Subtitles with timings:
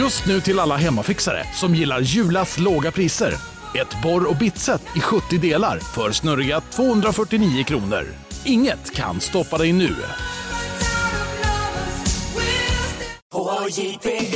[0.00, 3.34] Just nu till alla hemmafixare som gillar Julas låga priser.
[3.74, 8.06] Ett borr och bitset i 70 delar för snurriga 249 kronor.
[8.44, 9.96] Inget kan stoppa dig nu.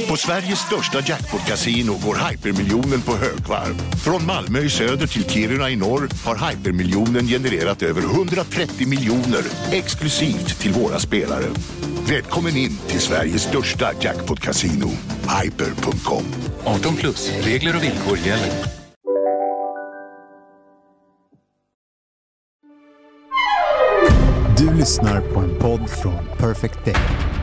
[0.08, 3.74] På Sveriges största jackpot-kasino går hypermiljonen på högvarv.
[4.04, 9.42] Från Malmö i söder till Kiruna i norr har hypermiljonen genererat över 130 miljoner
[9.72, 11.46] exklusivt till våra spelare.
[12.08, 14.90] Välkommen in till Sveriges största jackpot-kasino,
[15.42, 16.24] hyper.com.
[16.64, 18.50] 18 plus, regler och villkor gäller.
[24.58, 27.33] Du lyssnar på en podd från Perfect Day.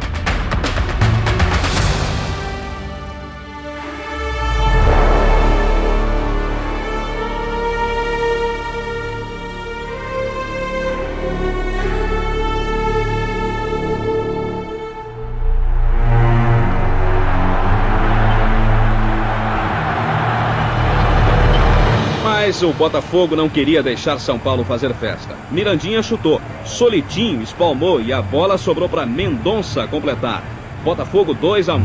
[22.62, 25.36] Mas o Botafogo não queria deixar São Paulo fazer festa.
[25.50, 30.44] Mirandinha chutou, Solitinho espalmou e a bola sobrou para Mendonça completar.
[30.84, 31.84] Botafogo 2 a 1.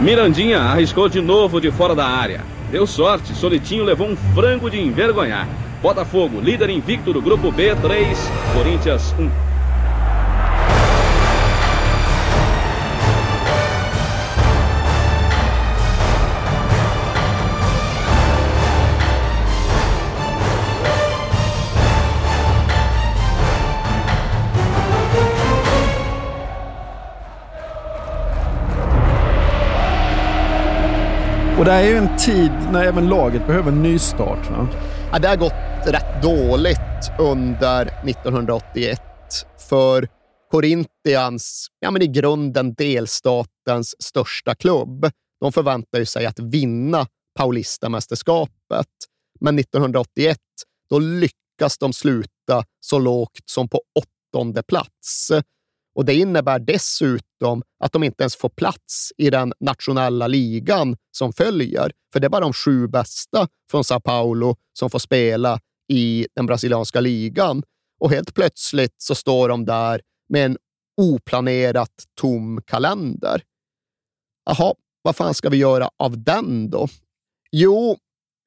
[0.00, 2.42] Mirandinha arriscou de novo de fora da área.
[2.70, 5.48] Deu sorte, Solitinho levou um frango de envergonhar.
[5.80, 8.18] Botafogo, líder invicto do grupo B, 3,
[8.54, 9.51] Corinthians 1.
[31.62, 34.50] Och det här är ju en tid när även laget behöver en nystart.
[34.50, 34.68] Va?
[35.12, 35.52] Ja, det har gått
[35.86, 39.00] rätt dåligt under 1981
[39.68, 40.08] för
[40.50, 45.10] Corinthians, ja men i grunden delstatens största klubb.
[45.40, 47.06] De förväntar ju sig att vinna
[47.38, 48.86] Paulista-mästerskapet.
[49.40, 50.38] Men 1981,
[50.90, 53.80] då lyckas de sluta så lågt som på
[54.32, 55.32] åttonde plats.
[55.94, 61.32] Och Det innebär dessutom att de inte ens får plats i den nationella ligan som
[61.32, 61.92] följer.
[62.12, 66.46] För det är bara de sju bästa från Sao Paulo som får spela i den
[66.46, 67.62] brasilianska ligan.
[68.00, 70.56] Och helt plötsligt så står de där med en
[70.96, 73.42] oplanerat tom kalender.
[74.44, 76.88] Jaha, vad fan ska vi göra av den då?
[77.50, 77.96] Jo,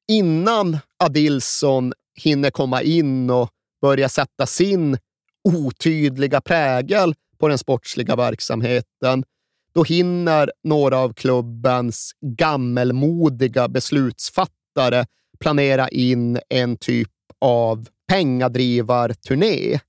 [0.08, 1.92] innan Adilson
[2.22, 4.98] hinner komma in och börja sätta sin
[5.44, 9.24] otydliga prägel på den sportsliga verksamheten,
[9.74, 15.06] då hinner några av klubbens gammelmodiga beslutsfattare
[15.40, 17.10] planera in en typ
[17.40, 19.80] av pengadrivarturné.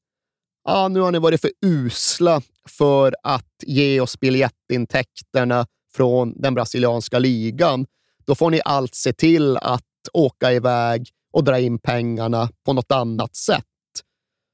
[0.64, 7.20] Ah, nu har ni varit för usla för att ge oss biljettintäkterna från den brasilianska
[7.20, 7.86] ligan.
[8.26, 9.84] Då får ni allt se till att
[10.14, 13.64] åka iväg och dra in pengarna på något annat sätt.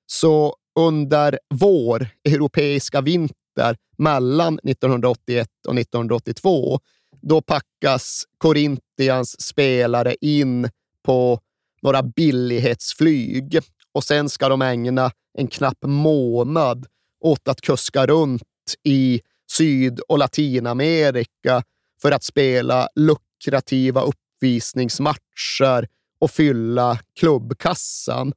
[0.06, 6.80] Så under vår europeiska vinter mellan 1981 och 1982,
[7.22, 10.70] då packas Corinthians spelare in
[11.04, 11.40] på
[11.82, 13.60] några billighetsflyg
[13.92, 16.86] och sen ska de ägna en knapp månad
[17.20, 18.44] åt att kuska runt
[18.84, 21.64] i Syd och Latinamerika
[22.02, 25.88] för att spela lukrativa uppvisningsmatcher
[26.20, 28.34] och fylla klubbkassan.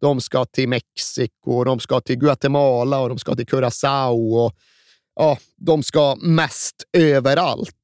[0.00, 4.34] De ska till Mexiko, de ska till Guatemala och de ska till Curacao.
[4.34, 4.52] Och,
[5.14, 7.74] ja, de ska mest överallt.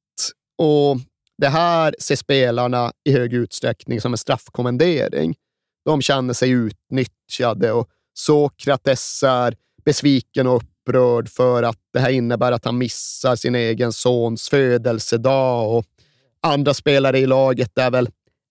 [0.57, 0.97] Och
[1.37, 5.35] Det här ser spelarna i hög utsträckning som en straffkommendering.
[5.85, 9.55] De känner sig utnyttjade och Sokrates är
[9.85, 15.77] besviken och upprörd för att det här innebär att han missar sin egen sons födelsedag.
[15.77, 15.85] Och
[16.41, 18.09] andra spelare i laget är väl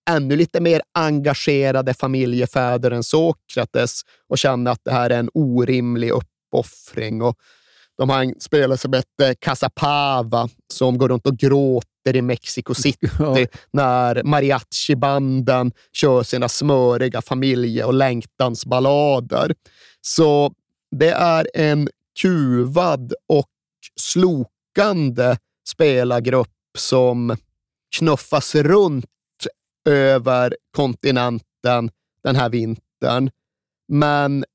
[0.09, 6.11] ännu lite mer engagerade familjefäder än Sokrates och känner att det här är en orimlig
[6.11, 7.21] uppoffring.
[7.21, 7.35] Och
[7.97, 13.09] de har en spelare som heter Casapava som går runt och gråter i Mexico City
[13.19, 13.37] ja.
[13.73, 19.55] när mariachi-banden kör sina smöriga familje och längtansballader.
[20.01, 20.53] Så
[20.95, 21.89] det är en
[22.21, 23.49] kuvad och
[23.99, 25.37] slokande
[25.69, 26.47] spelargrupp
[26.77, 27.37] som
[27.97, 29.05] knuffas runt
[29.85, 31.91] över kontinenten
[32.23, 33.29] den här vintern.
[33.87, 34.45] Men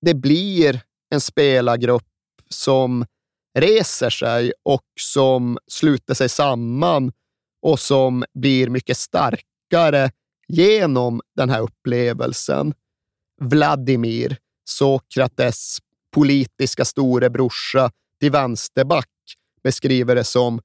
[0.00, 2.02] det blir en spelargrupp
[2.48, 3.06] som
[3.58, 7.12] reser sig och som sluter sig samman
[7.62, 10.10] och som blir mycket starkare
[10.48, 12.74] genom den här upplevelsen.
[13.40, 15.78] Vladimir, Sokrates
[16.14, 17.90] politiska storebrorsa
[18.20, 19.08] till vänsterback,
[19.62, 20.60] beskriver det som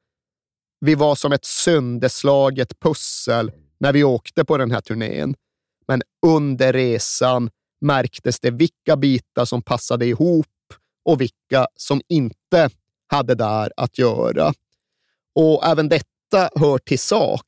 [0.80, 5.36] vi var som ett sönderslaget pussel när vi åkte på den här turnén.
[5.88, 7.50] Men under resan
[7.82, 10.48] märktes det vilka bitar som passade ihop
[11.06, 12.70] och vilka som inte
[13.08, 14.54] hade där att göra.
[15.36, 17.46] Och även detta hör till sak,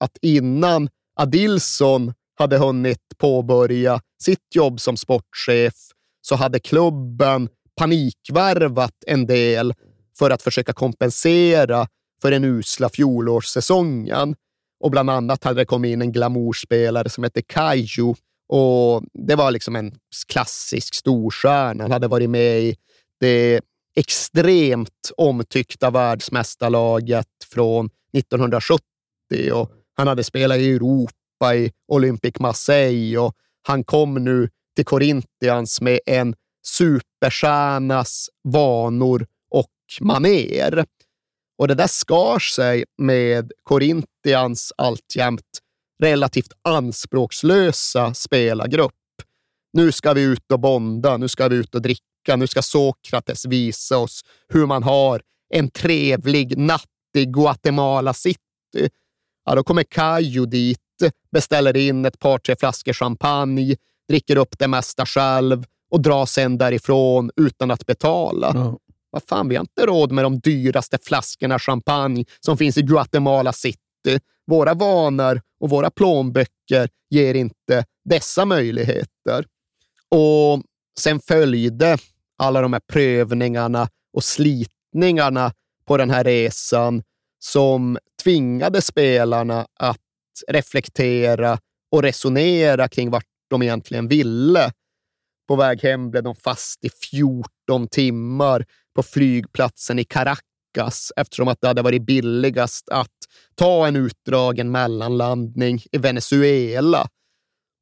[0.00, 5.74] att innan Adilson hade hunnit påbörja sitt jobb som sportchef
[6.20, 9.74] så hade klubben panikvärvat en del
[10.18, 11.88] för att försöka kompensera
[12.22, 14.36] för den usla fjolårssäsongen.
[14.82, 18.14] Och bland annat hade det kommit in en glamourspelare som hette Kaiju
[18.48, 19.94] och det var liksom en
[20.28, 21.84] klassisk storstjärna.
[21.84, 22.76] Han hade varit med i
[23.20, 23.60] det
[23.96, 28.82] extremt omtyckta världsmästarlaget från 1970
[29.52, 35.80] och han hade spelat i Europa i Olympic Marseille och han kom nu till Corinthians
[35.80, 36.34] med en
[36.66, 39.70] superstjärnas vanor och
[40.00, 40.84] maner.
[41.58, 44.11] Och det där skar sig med Corinthians
[44.76, 45.58] alltjämt
[46.02, 48.92] relativt anspråkslösa spelargrupp.
[49.72, 53.46] Nu ska vi ut och bonda, nu ska vi ut och dricka, nu ska Sokrates
[53.46, 55.22] visa oss hur man har
[55.54, 56.86] en trevlig natt
[57.16, 58.38] i Guatemala City.
[59.44, 60.78] Ja, då kommer Kajo dit,
[61.32, 63.76] beställer in ett par, tre flaskor champagne,
[64.08, 68.52] dricker upp det mesta själv och drar sen därifrån utan att betala.
[68.54, 68.78] Ja.
[69.10, 73.52] Vad fan, vi har inte råd med de dyraste flaskorna champagne som finns i Guatemala
[73.52, 73.81] City.
[74.46, 79.46] Våra vanor och våra plånböcker ger inte dessa möjligheter.
[80.08, 80.62] Och
[81.00, 81.98] sen följde
[82.38, 85.52] alla de här prövningarna och slitningarna
[85.84, 87.02] på den här resan
[87.38, 89.98] som tvingade spelarna att
[90.48, 91.58] reflektera
[91.92, 94.72] och resonera kring vart de egentligen ville.
[95.48, 98.64] På väg hem blev de fast i 14 timmar
[98.94, 100.51] på flygplatsen i Caracas
[101.16, 103.08] eftersom att det hade varit billigast att
[103.54, 107.08] ta en utdragen mellanlandning i Venezuela.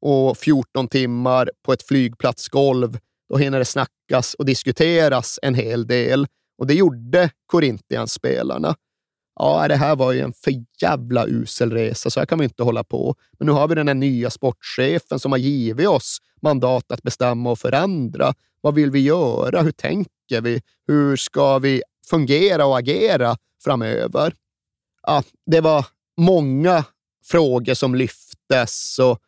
[0.01, 2.97] Och 14 timmar på ett flygplatsgolv,
[3.29, 6.27] då hinner det snackas och diskuteras en hel del.
[6.57, 8.75] Och det gjorde Corinthians-spelarna.
[9.35, 12.63] Ja, det här var ju en för jävla usel resa, så här kan vi inte
[12.63, 13.15] hålla på.
[13.39, 17.51] Men nu har vi den här nya sportchefen som har givit oss mandat att bestämma
[17.51, 18.33] och förändra.
[18.61, 19.61] Vad vill vi göra?
[19.61, 20.61] Hur tänker vi?
[20.87, 24.33] Hur ska vi fungera och agera framöver?
[25.07, 25.85] Ja, det var
[26.17, 26.85] många
[27.25, 29.19] frågor som lyftes och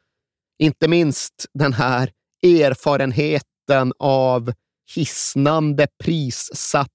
[0.59, 4.53] inte minst den här erfarenheten av
[4.95, 6.89] hisnande prissatt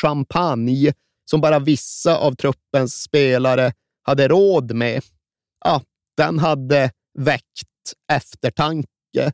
[0.00, 0.92] champagne
[1.30, 3.72] som bara vissa av truppens spelare
[4.02, 5.02] hade råd med.
[5.64, 5.82] Ja,
[6.16, 9.32] den hade väckt eftertanke.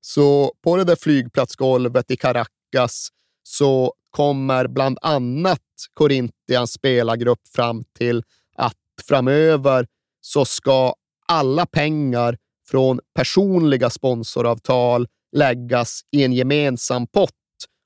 [0.00, 3.08] Så på det där flygplatsgolvet i Caracas
[3.42, 5.60] så kommer bland annat
[5.94, 8.22] Corinthians spelargrupp fram till
[8.56, 8.76] att
[9.08, 9.86] framöver
[10.20, 10.94] så ska
[11.28, 17.30] alla pengar från personliga sponsoravtal läggas i en gemensam pott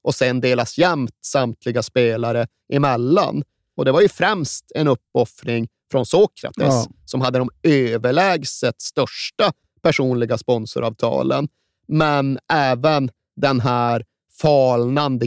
[0.03, 3.43] och sen delas jämnt samtliga spelare emellan.
[3.77, 6.87] Och det var ju främst en uppoffring från Sokrates ja.
[7.05, 11.49] som hade de överlägset största personliga sponsoravtalen.
[11.89, 14.05] Men även den här
[14.41, 15.27] falnande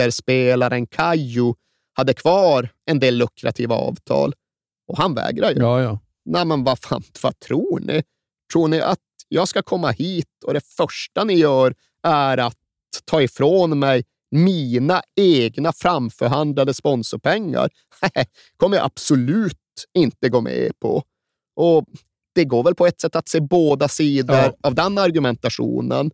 [0.00, 1.54] glitterspelaren Kajo
[1.96, 4.34] hade kvar en del lukrativa avtal.
[4.88, 5.56] Och han vägrar ju.
[5.58, 5.98] Ja, ja.
[6.24, 8.02] Nej, men vad fan, vad tror ni?
[8.52, 8.98] Tror ni att
[9.28, 12.56] jag ska komma hit och det första ni gör är att
[13.04, 17.70] ta ifrån mig mina egna framförhandlade sponsorpengar?
[18.56, 19.56] kommer jag absolut
[19.94, 21.02] inte gå med på.
[21.56, 21.84] Och
[22.34, 24.52] det går väl på ett sätt att se båda sidor ja.
[24.62, 26.10] av den argumentationen.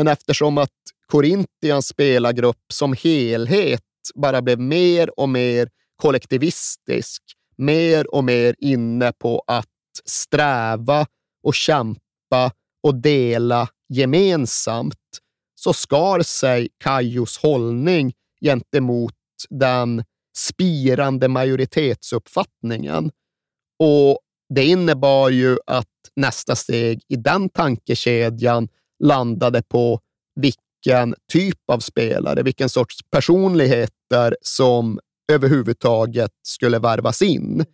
[0.00, 0.70] Men eftersom att
[1.06, 3.82] Corinthians spelargrupp som helhet
[4.14, 7.22] bara blev mer och mer kollektivistisk,
[7.56, 9.66] mer och mer inne på att
[10.04, 11.06] sträva
[11.42, 12.52] och kämpa
[12.82, 15.18] och dela gemensamt,
[15.54, 19.14] så skar sig Kajos hållning gentemot
[19.50, 20.04] den
[20.36, 23.10] spirande majoritetsuppfattningen.
[23.78, 24.18] Och
[24.54, 28.68] det innebar ju att nästa steg i den tankekedjan
[29.00, 30.00] landade på
[30.40, 35.00] vilken typ av spelare, vilken sorts personligheter som
[35.32, 37.64] överhuvudtaget skulle värvas in.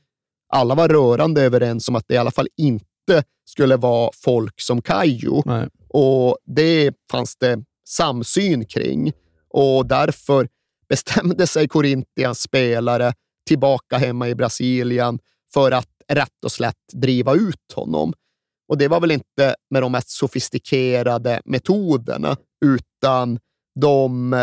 [0.53, 4.83] Alla var rörande överens om att det i alla fall inte skulle vara folk som
[4.83, 5.43] Kajo.
[5.89, 9.13] Och det fanns det samsyn kring
[9.49, 10.49] och därför
[10.89, 13.13] bestämde sig Corinthians spelare
[13.47, 15.19] tillbaka hemma i Brasilien
[15.55, 18.13] för att rätt och slätt driva ut honom.
[18.69, 23.39] Och det var väl inte med de mest sofistikerade metoderna, utan
[23.81, 24.35] de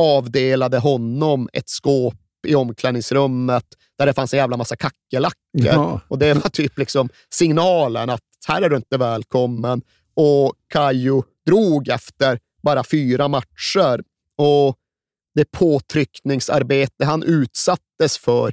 [0.00, 2.14] avdelade honom ett skåp
[2.46, 3.64] i omklädningsrummet
[3.98, 5.36] där det fanns en jävla massa kackerlackor.
[5.52, 6.00] Ja.
[6.08, 9.82] Och det var typ liksom signalen att här är du inte välkommen.
[10.14, 14.02] Och Kajo drog efter bara fyra matcher.
[14.36, 14.76] Och
[15.34, 18.52] det påtryckningsarbete han utsattes för,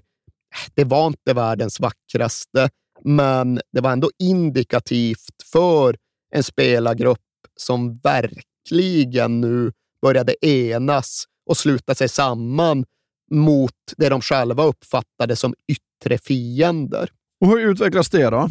[0.74, 2.70] det var inte världens vackraste,
[3.04, 5.96] men det var ändå indikativt för
[6.32, 7.20] en spelargrupp
[7.56, 9.72] som verkligen nu
[10.02, 12.86] började enas och sluta sig samman
[13.32, 17.10] mot det de själva uppfattade som yttre fiender.
[17.42, 18.50] Och hur utvecklas det då?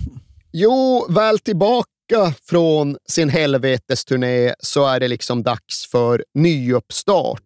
[0.53, 7.43] Jo, väl tillbaka från sin helvetesturné så är det liksom dags för nyuppstart.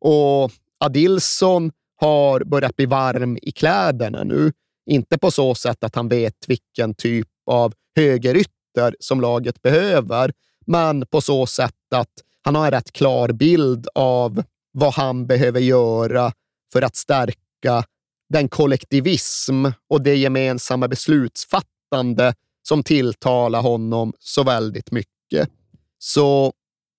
[0.00, 4.52] Och Adilson har börjat bli varm i kläderna nu.
[4.86, 10.32] Inte på så sätt att han vet vilken typ av högerytter som laget behöver,
[10.66, 12.10] men på så sätt att
[12.42, 16.32] han har en rätt klar bild av vad han behöver göra
[16.72, 17.84] för att stärka
[18.28, 22.34] den kollektivism och det gemensamma beslutsfattande
[22.68, 25.50] som tilltalar honom så väldigt mycket.
[25.98, 26.52] Så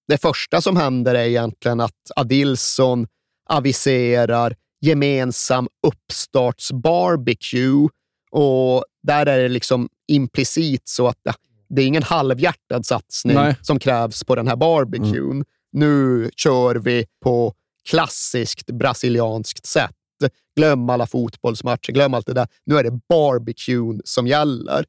[0.07, 3.07] det första som händer är egentligen att Adilson
[3.49, 7.89] aviserar gemensam uppstartsbarbecue
[8.31, 11.17] och där är det liksom implicit så att
[11.69, 13.55] det är ingen halvhjärtad satsning Nej.
[13.61, 15.45] som krävs på den här barbecuen.
[15.71, 17.53] Nu kör vi på
[17.89, 19.91] klassiskt brasilianskt sätt.
[20.55, 22.47] Glöm alla fotbollsmatcher, glöm allt det där.
[22.65, 24.85] Nu är det barbecuen som gäller.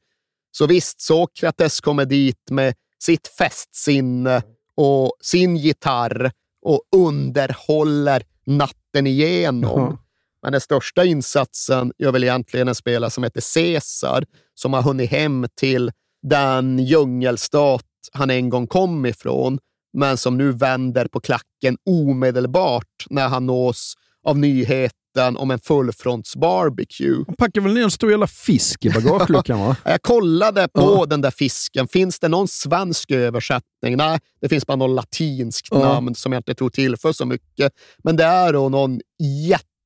[0.51, 4.43] Så visst, Sokrates kommer dit med sitt festsinne
[4.77, 9.81] och sin gitarr och underhåller natten igenom.
[9.81, 9.99] Jaha.
[10.43, 14.25] Men den största insatsen gör väl egentligen en spelare som heter Caesar,
[14.55, 19.59] som har hunnit hem till den djungelstat han en gång kom ifrån,
[19.93, 24.98] men som nu vänder på klacken omedelbart när han nås av nyheten
[25.37, 27.25] om en fullfrontsbarbecue.
[27.27, 29.77] Han packar väl ner en stor jävla fisk i bagageluckan va?
[29.85, 31.07] Jag kollade på Ja.
[31.07, 31.89] den där fisken.
[31.89, 33.97] Finns det någon svensk översättning?
[33.97, 35.79] Nej, det finns bara någon latinskt Ja.
[35.79, 37.73] namn som jag inte tror tillför så mycket.
[38.05, 39.01] Men det är då någon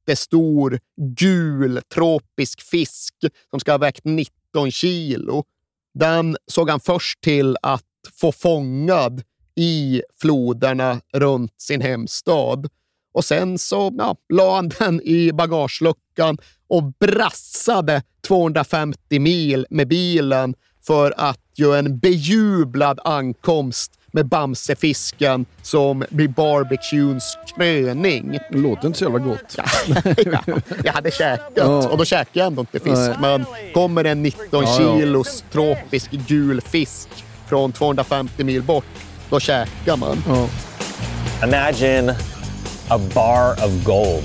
[0.06, 0.78] jättestor
[1.16, 3.14] gul tropisk fisk
[3.50, 5.44] som ska ha vägt 19 kilo.
[5.94, 7.82] Den såg han först till att
[8.20, 9.22] få fångad
[9.56, 12.66] i floderna runt sin hemstad.
[13.12, 16.38] Och sen så ja, la han den i bagageluckan
[16.68, 20.54] och brassade 250 mil med bilen
[20.86, 28.38] för att göra en bejublad ankomst med Bamsefisken som blir barbecuens kröning.
[28.50, 29.56] Det låter inte så jävla gott.
[30.26, 30.40] ja,
[30.84, 31.88] jag hade käkat Ja.
[31.88, 32.96] och då käkade jag ändå inte fisk.
[32.96, 33.16] Nej.
[33.20, 34.98] Men kommer en 19 Ja, ja.
[34.98, 37.08] kilos tropisk gul fisk
[37.48, 38.84] från 250 mil bort,
[39.30, 40.22] då käkar man.
[40.28, 40.48] Ja.
[41.46, 42.14] Imagine
[42.90, 44.24] a bar of gold.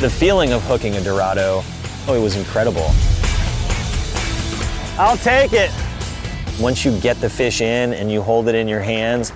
[0.00, 1.62] The feeling of hooking a Dorado,
[2.06, 2.90] oh, it was incredible.
[4.98, 5.70] I'll take it.
[6.60, 9.32] Once you get the fish in and you hold it in your hands,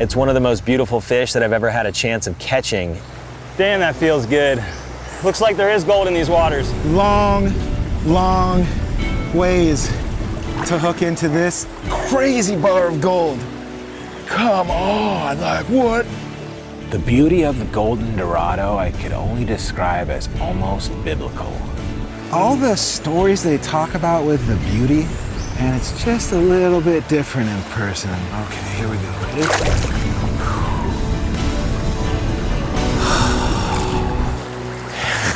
[0.00, 2.96] it's one of the most beautiful fish that I've ever had a chance of catching.
[3.56, 4.62] Damn, that feels good.
[5.24, 6.72] Looks like there is gold in these waters.
[6.86, 7.52] long,
[8.04, 8.60] long
[9.34, 9.88] ways
[10.66, 13.38] to hook into this crazy bar of gold.
[14.26, 16.06] Come on, like what?
[16.90, 21.52] The beauty of the Golden Dorado I could only describe as almost biblical.
[22.32, 25.06] All the stories they talk about with the beauty,
[25.58, 28.10] and it's just a little bit different in person.
[28.10, 29.12] Okay, here we go.
[29.36, 29.48] Ready?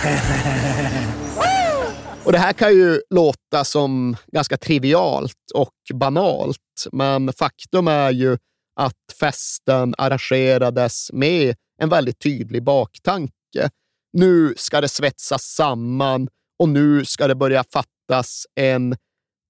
[2.25, 6.57] Och Det här kan ju låta som ganska trivialt och banalt,
[6.93, 8.39] men faktum är ju
[8.77, 13.71] att festen arrangerades med en väldigt tydlig baktanke.
[14.13, 18.97] Nu ska det svetsas samman och nu ska det börja fattas en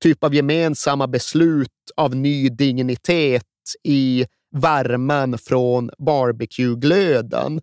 [0.02, 3.45] typ av gemensamma beslut av ny dignitet
[3.85, 4.26] i
[4.57, 7.61] värmen från barbecue-glöden.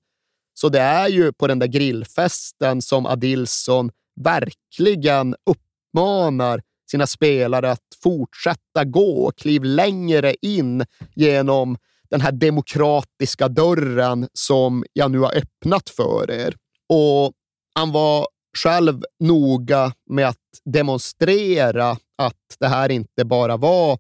[0.54, 6.62] Så det är ju på den där grillfesten som Adilson verkligen uppmanar
[6.92, 11.78] sina spelare att fortsätta gå, kliv längre in genom
[12.10, 16.56] den här demokratiska dörren som jag nu har öppnat för er.
[16.90, 17.34] Och
[17.76, 18.28] han var
[18.58, 23.98] själv noga med att demonstrera att det här inte bara var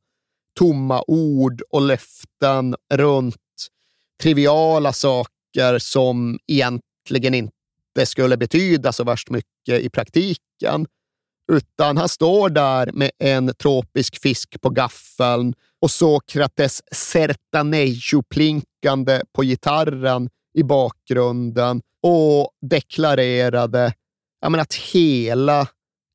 [0.59, 3.35] tomma ord och löften runt
[4.23, 10.85] triviala saker som egentligen inte skulle betyda så värst mycket i praktiken.
[11.49, 20.29] Utan han står där med en tropisk fisk på gaffeln och Sokrates sertanejo-plinkande på gitarren
[20.53, 23.93] i bakgrunden och deklarerade
[24.41, 25.67] menar, att hela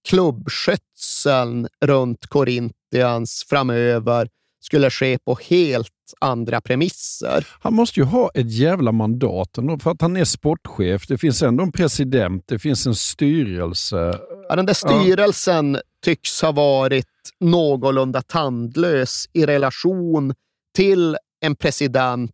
[0.08, 4.28] klubbskötseln runt Corinthians framöver
[4.60, 7.46] skulle ske på helt andra premisser.
[7.60, 11.06] Han måste ju ha ett jävla mandat ändå, för att han är sportchef.
[11.06, 14.20] Det finns ändå en president, det finns en styrelse.
[14.48, 15.80] Ja, den där styrelsen ja.
[16.02, 17.06] tycks ha varit
[17.40, 20.34] någorlunda tandlös i relation
[20.74, 22.32] till en president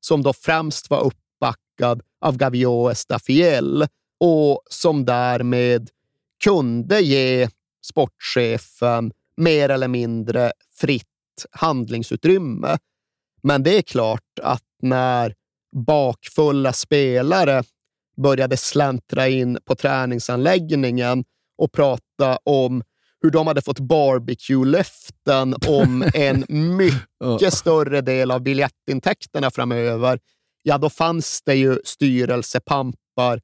[0.00, 3.86] som då främst var uppbackad av Gavio Estafiel
[4.20, 5.90] och som därmed
[6.44, 7.48] kunde ge
[7.84, 11.06] sportchefen mer eller mindre fritt
[11.50, 12.78] handlingsutrymme.
[13.42, 15.34] Men det är klart att när
[15.86, 17.62] bakfulla spelare
[18.16, 21.24] började släntra in på träningsanläggningen
[21.58, 22.82] och prata om
[23.22, 30.18] hur de hade fått barbecue-löften om en mycket större del av biljettintäkterna framöver,
[30.62, 33.40] ja, då fanns det ju styrelsepampar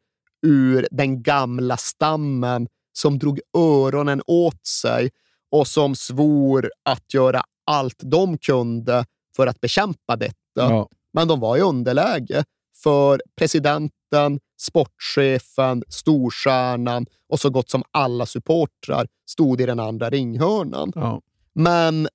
[0.46, 5.10] ur den gamla stammen som drog öronen åt sig
[5.50, 9.04] och som svor att göra allt de kunde
[9.36, 10.34] för att bekämpa detta.
[10.54, 10.88] Ja.
[11.12, 12.44] Men de var i underläge,
[12.82, 20.92] för presidenten, sportchefen, storstjärnan och så gott som alla supportrar stod i den andra ringhörnan.
[20.94, 21.20] Ja.
[21.54, 22.08] Men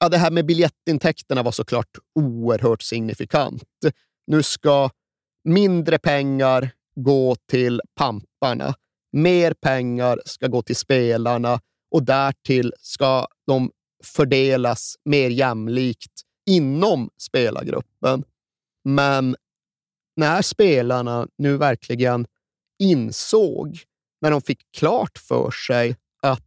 [0.00, 3.62] ja, det här med biljettintäkterna var såklart oerhört signifikant.
[4.26, 4.90] Nu ska
[5.44, 8.74] mindre pengar gå till pamparna.
[9.12, 11.60] Mer pengar ska gå till spelarna
[11.90, 13.70] och därtill ska de
[14.04, 16.12] fördelas mer jämlikt
[16.46, 18.24] inom spelargruppen.
[18.84, 19.36] Men
[20.18, 22.26] när spelarna nu verkligen
[22.78, 23.78] insåg,
[24.20, 26.44] när de fick klart för sig att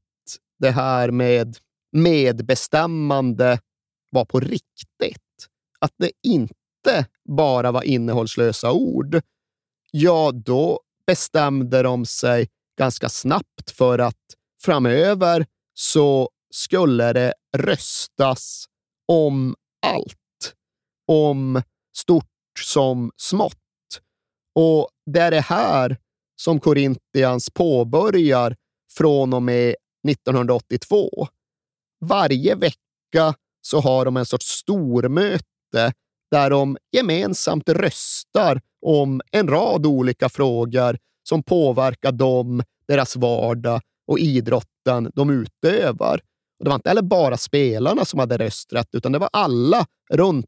[0.60, 1.58] det här med
[1.92, 3.60] medbestämmande
[4.10, 5.48] var på riktigt,
[5.80, 9.22] att det inte bara var innehållslösa ord,
[9.92, 18.66] ja, då bestämde de sig ganska snabbt för att framöver så skulle det röstas
[19.08, 20.56] om allt.
[21.08, 21.62] Om
[21.98, 22.26] stort
[22.60, 23.61] som smått.
[24.56, 25.98] Och det är det här
[26.36, 28.56] som Corinthians påbörjar
[28.98, 29.76] från och med
[30.10, 31.28] 1982.
[32.06, 35.94] Varje vecka så har de en sorts stormöte
[36.32, 40.98] där de gemensamt röstar om en rad olika frågor
[41.30, 46.22] som påverkar dem, deras vardag och idrotten de utövar.
[46.60, 50.46] Och det var inte heller bara spelarna som hade rösträtt, utan det var alla runt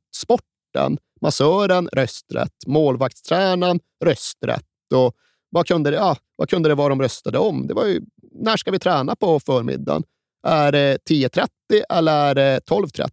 [0.73, 0.97] sporten.
[1.21, 4.93] Massören rösträtt, målvaktstränaren rösträtt.
[4.95, 5.15] Och
[5.49, 7.67] vad, kunde det, ja, vad kunde det vara de röstade om?
[7.67, 10.03] Det var ju, när ska vi träna på förmiddagen?
[10.47, 11.47] Är det 10.30
[11.89, 13.09] eller är det 12.30?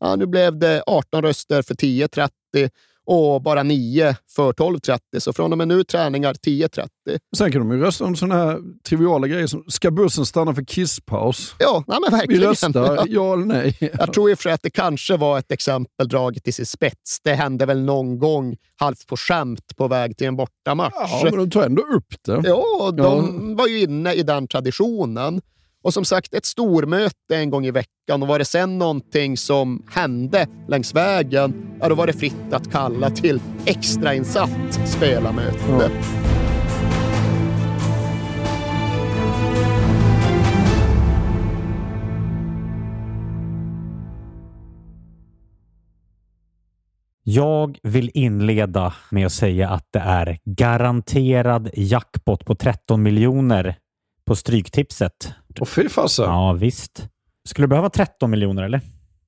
[0.00, 2.30] Ja, nu blev det 18 röster för 10.30
[3.08, 5.20] och bara 9 för 12.30.
[5.20, 6.88] Så från och med nu träningar 10.30.
[7.36, 10.62] Sen kan de ju rösta om sådana här triviala grejer som, ska bussen stanna för
[10.62, 11.54] kisspaus?
[11.58, 12.40] Ja, nej men verkligen.
[12.40, 13.76] Vi röstar, ja eller nej.
[13.98, 16.66] Jag tror i och för sig att det kanske var ett exempel draget till sin
[16.66, 17.20] spets.
[17.24, 20.94] Det hände väl någon gång halvt på skämt på väg till en bortamatch.
[20.94, 22.40] Ja, men de tog ändå upp det.
[22.44, 23.54] Ja, de ja.
[23.54, 25.40] var ju inne i den traditionen.
[25.84, 29.86] Och som sagt, ett stormöte en gång i veckan och var det sen någonting som
[29.90, 35.58] hände längs vägen, ja, då var det fritt att kalla till extrainsatt spelarmöte.
[35.68, 35.88] Ja.
[47.30, 53.76] Jag vill inleda med att säga att det är garanterad jackpot på 13 miljoner
[54.28, 55.32] på Stryktipset.
[55.60, 56.24] Och fy fasen.
[56.24, 57.08] Ja, visst.
[57.48, 58.80] Skulle du behöva 13 miljoner eller?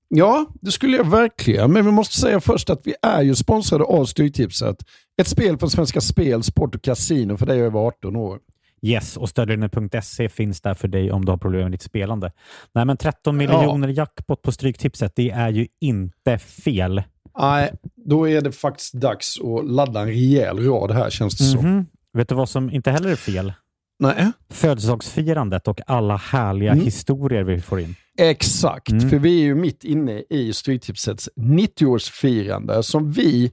[0.09, 1.73] Ja, det skulle jag verkligen.
[1.73, 4.77] Men vi måste säga först att vi är ju sponsrade av Stryktipset.
[5.21, 8.39] Ett spel från Svenska Spel, Sport och Casino för dig över 18 år.
[8.83, 12.33] Yes, och stödlinjen.se finns där för dig om du har problem med ditt spelande.
[12.73, 13.95] Nej, men 13 miljoner ja.
[13.95, 17.03] jackpot på Stryktipset, det är ju inte fel.
[17.39, 21.81] Nej, då är det faktiskt dags att ladda en rejäl rad här känns det mm
[21.81, 21.85] -hmm.
[21.85, 22.19] så.
[22.19, 23.53] Vet du vad som inte heller är fel?
[24.01, 24.33] Nej.
[24.51, 26.85] Födelsedagsfirandet och alla härliga mm.
[26.85, 27.95] historier vi får in.
[28.19, 29.11] Exakt, mm.
[29.11, 33.53] för vi är ju mitt inne i Stryktipsets 90-årsfirande som vi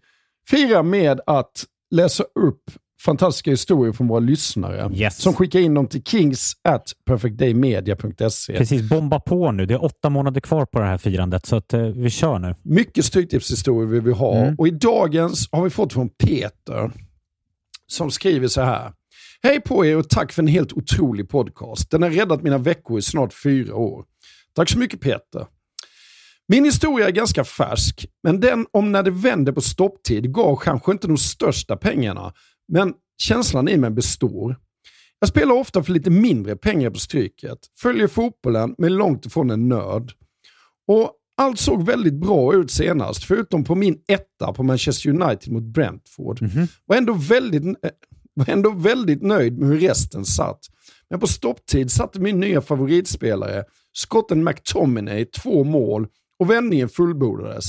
[0.49, 2.61] firar med att läsa upp
[3.01, 5.17] fantastiska historier från våra lyssnare yes.
[5.17, 8.57] som skickar in dem till kings at perfectdaymedia.se.
[8.57, 9.65] Precis, bomba på nu.
[9.65, 12.55] Det är åtta månader kvar på det här firandet, så att, uh, vi kör nu.
[12.61, 14.55] Mycket Stryktipshistorier vill vi ha mm.
[14.57, 16.91] och i dagens har vi fått från Peter
[17.87, 18.91] som skriver så här.
[19.43, 21.91] Hej på er och tack för en helt otrolig podcast.
[21.91, 24.05] Den har räddat mina veckor i snart fyra år.
[24.55, 25.47] Tack så mycket Peter.
[26.47, 30.91] Min historia är ganska färsk, men den om när det vänder på stopptid gav kanske
[30.91, 32.33] inte de största pengarna.
[32.67, 34.57] Men känslan i mig består.
[35.19, 39.67] Jag spelar ofta för lite mindre pengar på Stryket, följer fotbollen men långt ifrån en
[39.69, 40.11] nörd.
[40.87, 45.63] Och allt såg väldigt bra ut senast, förutom på min etta på Manchester United mot
[45.63, 46.39] Brentford.
[46.85, 47.73] Var, ändå väldigt, eh,
[48.37, 50.59] var ändå väldigt nöjd med hur resten satt.
[51.09, 56.07] Men på stopptid satte min nya favoritspelare, skotten McTominay, två mål
[56.39, 57.63] och vändningen fullbordades.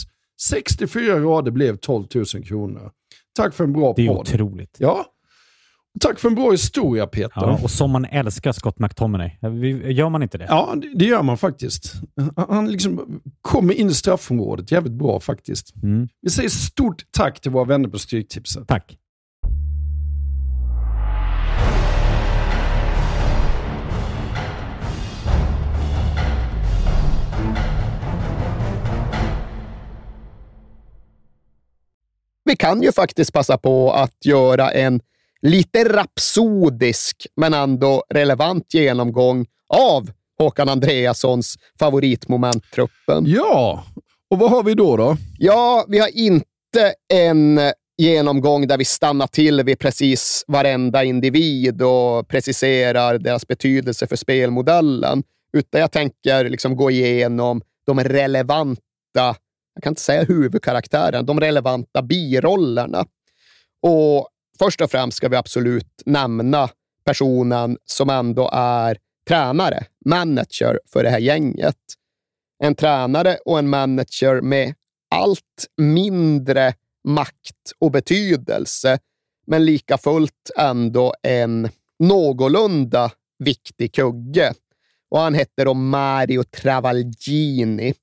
[0.49, 2.91] 64 rader blev 12 000 kronor.
[3.37, 4.19] Tack för en bra Det är podd.
[4.19, 4.77] otroligt.
[4.79, 5.07] Ja.
[6.01, 7.33] Tack för en bra historia Peter.
[7.35, 9.31] Ja, och som man älskar Scott McTominay.
[9.93, 10.47] Gör man inte det?
[10.49, 11.93] Ja, det, gör man faktiskt.
[12.37, 15.75] Han- Han liksom kommer in i straffområdet jävligt bra faktiskt.
[15.83, 16.09] Mm.
[16.23, 18.69] Vi säger stort tack till våra vänner på Stryktipset.
[18.69, 18.97] Tack.
[32.49, 35.01] Vi kan ju faktiskt passa på att göra en
[35.43, 43.25] lite rapsodisk, men ändå relevant genomgång av Håkan Andreassons favoritmomenttruppen.
[43.27, 43.85] Ja,
[44.31, 44.97] och vad har vi då?
[44.97, 45.17] då?
[45.39, 47.61] Ja, vi har inte en
[47.99, 55.23] genomgång där vi stannar till vid precis varenda individ och preciserar deras betydelse för spelmodellen,
[55.53, 59.35] utan jag tänker liksom gå igenom de relevanta,
[59.79, 63.07] jag kan inte säga huvudkaraktären, de relevanta birollerna.
[63.83, 66.69] Och först och främst ska vi absolut nämna
[67.05, 71.77] personen som ändå är tränare, manager för det här gänget.
[72.65, 74.75] En tränare och en manager med
[75.11, 76.75] allt mindre
[77.09, 78.99] makt och betydelse,
[79.47, 84.53] men lika fullt ändå en någorlunda viktig kugge.
[85.11, 87.95] Och han hette då Mario Travaglini,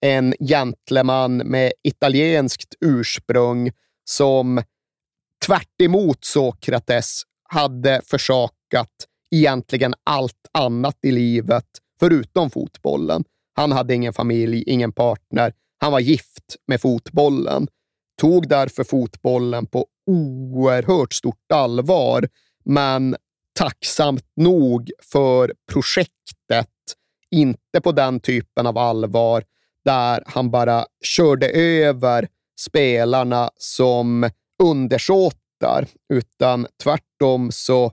[0.00, 3.70] en gentleman med italienskt ursprung
[4.04, 4.62] som
[5.46, 8.92] tvärt emot Sokrates hade försakat
[9.30, 11.64] egentligen allt annat i livet
[12.00, 13.24] förutom fotbollen.
[13.54, 15.52] Han hade ingen familj, ingen partner.
[15.78, 17.68] Han var gift med fotbollen.
[18.20, 22.28] Tog därför fotbollen på oerhört stort allvar,
[22.64, 23.16] men
[23.58, 26.68] tacksamt nog för projektet
[27.30, 29.44] inte på den typen av allvar
[29.88, 32.28] där han bara körde över
[32.60, 34.30] spelarna som
[34.62, 37.92] undersåtar, utan tvärtom så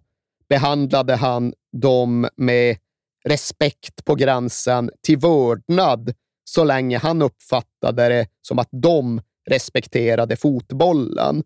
[0.50, 2.78] behandlade han dem med
[3.26, 11.44] respekt på gränsen till vördnad så länge han uppfattade det som att de respekterade fotbollen.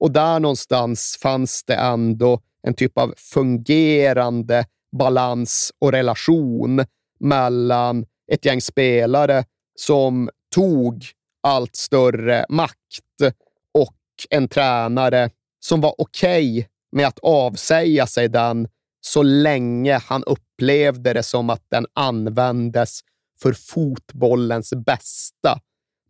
[0.00, 4.64] Och där någonstans fanns det ändå en typ av fungerande
[4.96, 6.84] balans och relation
[7.20, 11.04] mellan ett gäng spelare som tog
[11.42, 13.34] allt större makt
[13.74, 13.96] och
[14.30, 15.30] en tränare
[15.60, 18.68] som var okej med att avsäga sig den
[19.00, 23.00] så länge han upplevde det som att den användes
[23.42, 25.60] för fotbollens bästa.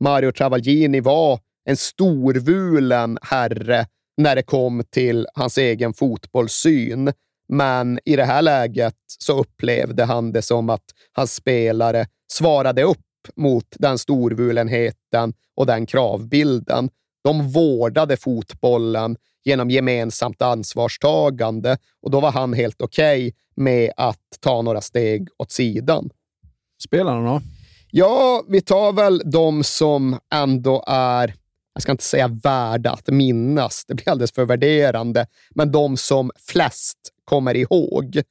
[0.01, 7.12] Mario Travaglini var en storvulen herre när det kom till hans egen fotbollssyn.
[7.49, 12.99] Men i det här läget så upplevde han det som att hans spelare svarade upp
[13.37, 16.90] mot den storvulenheten och den kravbilden.
[17.24, 24.62] De vårdade fotbollen genom gemensamt ansvarstagande och då var han helt okej med att ta
[24.62, 26.11] några steg åt sidan.
[26.83, 27.40] Spelarna då?
[27.90, 31.35] Ja, vi tar väl de som ändå är,
[31.74, 36.30] jag ska inte säga värda att minnas, det blir alldeles för värderande, men de som
[36.38, 38.22] flest kommer ihåg.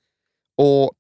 [0.57, 0.91] Och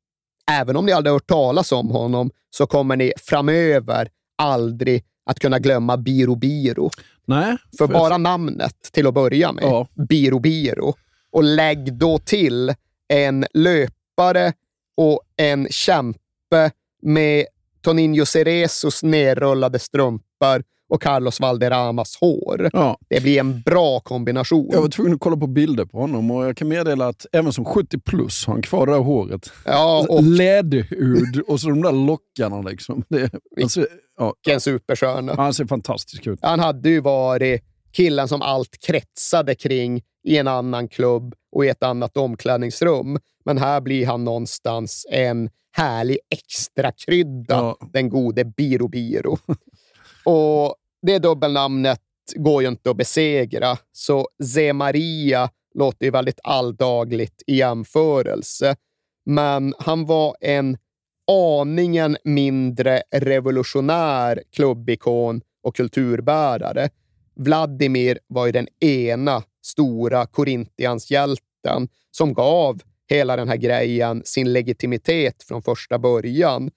[0.49, 5.59] även om ni aldrig hört talas om honom så kommer ni framöver aldrig att kunna
[5.59, 6.89] glömma Biro Biro.
[7.25, 7.57] Nej.
[7.77, 9.87] För bara namnet till att börja med, Ja.
[10.09, 10.93] Biro Biro.
[11.31, 12.73] Och lägg då till
[13.07, 14.53] en löpare
[14.97, 17.45] och en kämpe med
[17.81, 22.69] Toninho Ceresos nerrullade strumpor och Carlos Valderramas hår.
[22.73, 22.97] Ja.
[23.09, 24.69] Det blir en bra kombination.
[24.71, 27.53] Jag var tvungen att kolla på bilder på honom och jag kan meddela att även
[27.53, 29.51] som 70 plus har han kvar det där håret.
[29.65, 32.61] Ja, och Läderhud och så de där lockarna.
[32.61, 33.03] Liksom.
[33.09, 33.31] Det,
[33.63, 35.33] alltså, ja, vilken superstjärna.
[35.35, 36.39] han ser fantastisk ut.
[36.41, 41.69] Han hade ju varit killen som allt kretsade kring i en annan klubb och i
[41.69, 43.19] ett annat omklädningsrum.
[43.45, 47.77] Men här blir han någonstans en härlig extra krydda, Ja.
[47.93, 49.37] den gode Biro Biro.
[50.25, 52.01] och det dubbelnamnet
[52.35, 58.75] går ju inte att besegra, så Ze Maria låter ju väldigt alldagligt i jämförelse.
[59.25, 60.77] Men han var en
[61.31, 66.89] aningen mindre revolutionär klubbikon och kulturbärare.
[67.35, 75.43] Vladimir var ju den ena stora Korintianshjälten som gav hela den här grejen sin legitimitet
[75.43, 76.71] från första början.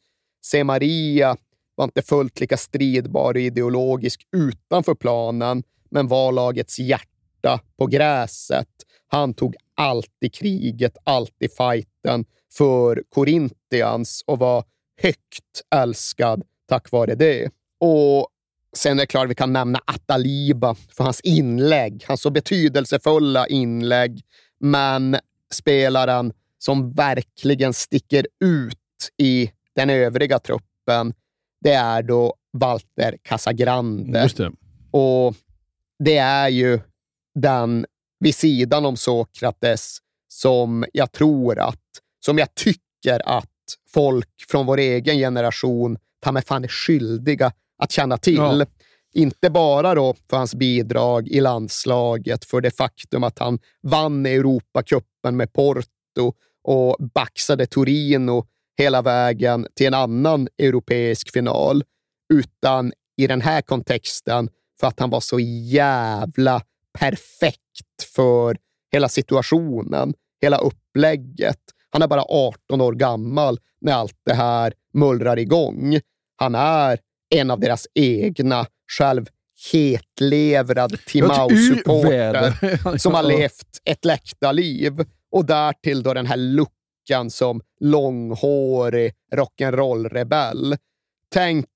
[0.44, 1.36] Se Maria
[1.82, 8.68] var inte fullt lika stridbar och ideologisk utanför planen, men var lagets hjärta på gräset.
[9.08, 14.64] Han tog alltid kriget, alltid fighten för Corinthians och var
[15.02, 17.50] högt älskad tack vare det.
[17.80, 18.28] Och
[18.76, 24.22] Sen är det klart vi kan nämna Ataliba för hans inlägg, hans så betydelsefulla inlägg.
[24.60, 25.16] Men
[25.54, 28.78] spelaren som verkligen sticker ut
[29.18, 31.14] i den övriga truppen,
[31.62, 34.22] det är då Walter Casagrande.
[34.22, 34.52] Just det.
[34.90, 35.34] Och
[36.04, 36.80] det är ju
[37.34, 37.86] den
[38.20, 39.98] vid sidan om Sokrates
[40.28, 41.80] som jag tror att,
[42.24, 43.48] som jag tycker att
[43.94, 48.34] folk från vår egen generation ta mig fan är skyldiga att känna till.
[48.34, 48.66] Ja.
[49.14, 55.36] Inte bara då för hans bidrag i landslaget, för det faktum att han vann Europacupen
[55.36, 56.32] med Porto
[56.64, 58.46] och baxade Torino
[58.78, 61.84] hela vägen till en annan europeisk final,
[62.34, 64.48] utan i den här kontexten
[64.80, 66.62] för att han var så jävla
[66.98, 68.56] perfekt för
[68.92, 71.60] hela situationen, hela upplägget.
[71.90, 76.00] Han är bara 18 år gammal när allt det här mullrar igång.
[76.36, 76.98] Han är
[77.34, 78.66] en av deras egna,
[78.98, 79.26] själv
[79.72, 85.04] hetlevrad Timau-supporter som har levt ett läktarliv.
[85.30, 86.81] Och därtill då den här luckan
[87.30, 90.76] som långhårig rock'n'roll-rebell.
[91.34, 91.66] Tänk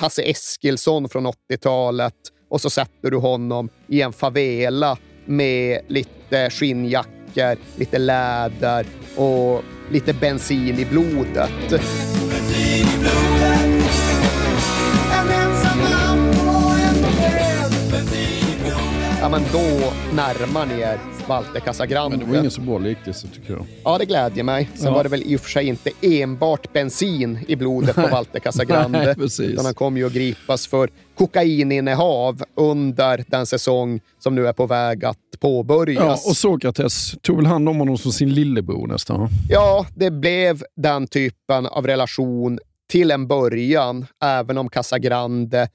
[0.00, 2.14] Hasse Eskilsson från 80-talet
[2.48, 10.12] och så sätter du honom i en favela med lite skinnjackor, lite läder och lite
[10.12, 11.70] bensin i blodet.
[11.70, 11.80] Bensin
[12.76, 13.43] i blodet.
[19.24, 22.16] Ja, men då närmar ni er Walter Casagrande.
[22.16, 23.66] Men det var ingen så bra liknelse tycker jag.
[23.84, 24.70] Ja, det glädjer mig.
[24.74, 24.94] Sen ja.
[24.94, 29.04] var det väl i och för sig inte enbart bensin i blodet på Walter Casagrande.
[29.04, 29.40] Nej, precis.
[29.50, 34.66] Utan han kommer ju att gripas för kokaininnehav under den säsong som nu är på
[34.66, 36.22] väg att påbörjas.
[36.24, 39.28] Ja, och Sokrates tog väl hand om honom som sin lillebror nästan?
[39.48, 42.58] Ja, det blev den typen av relation
[42.90, 45.68] till en början, även om Casagrande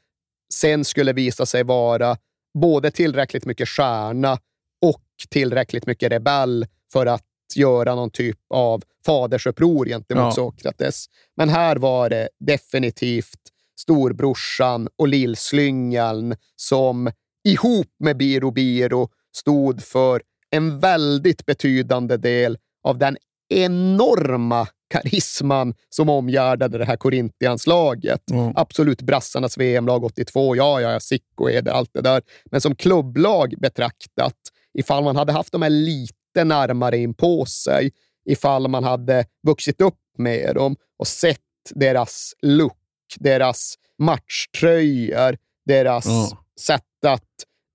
[0.53, 2.17] sen skulle visa sig vara
[2.53, 4.37] både tillräckligt mycket stjärna
[4.81, 10.31] och tillräckligt mycket rebell för att göra någon typ av fadersuppror gentemot ja.
[10.31, 11.05] Sokrates.
[11.37, 13.39] Men här var det definitivt
[13.79, 17.11] storbrorsan och lillslyngeln som
[17.43, 23.17] ihop med Biro Biro stod för en väldigt betydande del av den
[23.49, 28.31] enorma karisman som omgärdade det här Corinthians-laget.
[28.31, 28.53] Mm.
[28.55, 32.21] Absolut brassarnas VM-lag 82, ja, ja, Sicko är det, allt det där.
[32.51, 34.35] Men som klubblag betraktat,
[34.73, 37.91] ifall man hade haft de här lite närmare in på sig,
[38.25, 41.39] ifall man hade vuxit upp med dem och sett
[41.75, 42.77] deras look,
[43.19, 46.27] deras matchtröjor, deras mm.
[46.59, 47.23] sätt att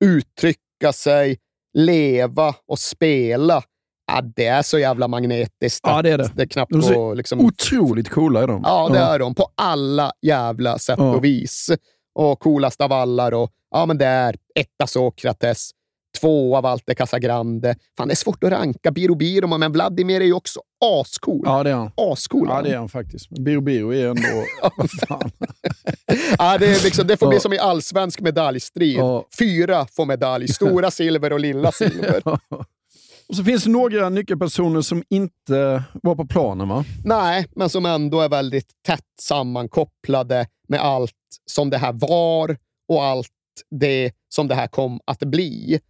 [0.04, 1.38] uttrycka sig,
[1.74, 3.62] leva och spela
[4.06, 5.80] Ja, det är så jävla magnetiskt.
[5.82, 6.30] Ja, det är det.
[6.34, 7.40] det är knappt de ser liksom...
[7.40, 8.62] otroligt coola är de.
[8.64, 9.14] Ja, det ja.
[9.14, 9.34] är de.
[9.34, 11.14] På alla jävla sätt ja.
[11.14, 11.70] och vis.
[12.14, 15.70] Och coolast av alla då, ja men det är etta Sokrates,
[16.20, 17.76] två av Walter Casagrande.
[17.96, 21.42] Fan, det är svårt att ranka Biro Biro, men Vladimir är ju också ascool.
[21.44, 21.90] Ja, det är han.
[21.96, 22.48] Ascool.
[22.50, 23.28] Ja, det är han faktiskt.
[23.30, 24.44] Biro Biro är ändå...
[25.08, 25.30] fan.
[26.38, 29.00] ja, det, är liksom, det får bli som i allsvensk medaljstrid.
[29.38, 30.48] Fyra får medalj.
[30.48, 32.22] Stora silver och lilla silver.
[33.28, 36.84] Och så finns det några nyckelpersoner som inte var på planen, va?
[37.04, 41.12] Nej, men som ändå är väldigt tätt sammankopplade med allt
[41.50, 42.56] som det här var
[42.88, 43.30] och allt
[43.70, 45.80] det som det här kom att bli.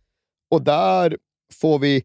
[0.51, 1.17] Och där
[1.61, 2.03] får vi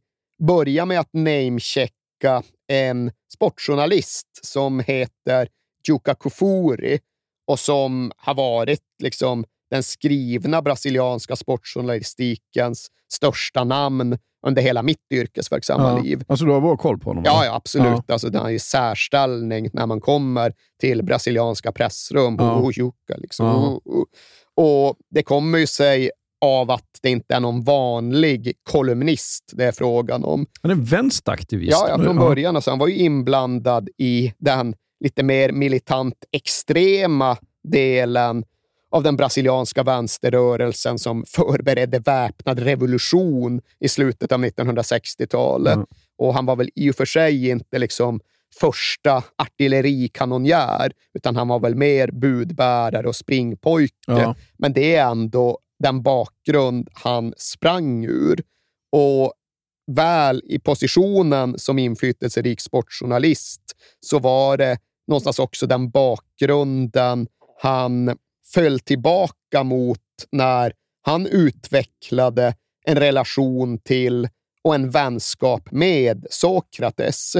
[0.47, 5.47] börja med att namechecka en sportjournalist som heter
[5.87, 6.99] Juka Kufuri
[7.47, 15.89] och som har varit liksom den skrivna brasilianska sportjournalistikens största namn under hela mitt yrkesverksamma
[15.89, 15.99] ja.
[16.03, 16.23] liv.
[16.27, 17.23] Alltså du har bra koll på honom?
[17.25, 18.03] Ja, ja absolut.
[18.07, 18.13] Ja.
[18.13, 22.35] Alltså, den har ju särställning när man kommer till brasilianska pressrum.
[22.39, 22.59] Ja.
[22.59, 23.45] Oh, juka, liksom.
[23.45, 23.81] Ja.
[23.85, 24.05] Oh, oh.
[24.55, 29.71] Och det kommer ju sig av att det inte är någon vanlig kolumnist det är
[29.71, 30.45] frågan om.
[30.61, 31.71] Han är vänsteraktivist?
[31.71, 32.55] Ja, ja från början.
[32.55, 38.43] Alltså, han var ju inblandad i den lite mer militant extrema delen
[38.91, 45.75] av den brasilianska vänsterrörelsen som förberedde väpnad revolution i slutet av 1960-talet.
[45.75, 45.87] Mm.
[46.17, 48.19] Och han var väl i och för sig inte liksom
[48.59, 53.93] första artillerikanonjär, utan han var väl mer budbärare och springpojke.
[54.07, 54.35] Ja.
[54.57, 58.43] Men det är ändå den bakgrund han sprang ur.
[58.91, 59.33] Och
[59.91, 63.61] väl i positionen som inflytelserik sportjournalist
[63.99, 67.27] så var det någonstans också den bakgrunden
[67.61, 68.17] han
[68.53, 69.99] föll tillbaka mot
[70.31, 74.29] när han utvecklade en relation till
[74.63, 77.33] och en vänskap med Sokrates.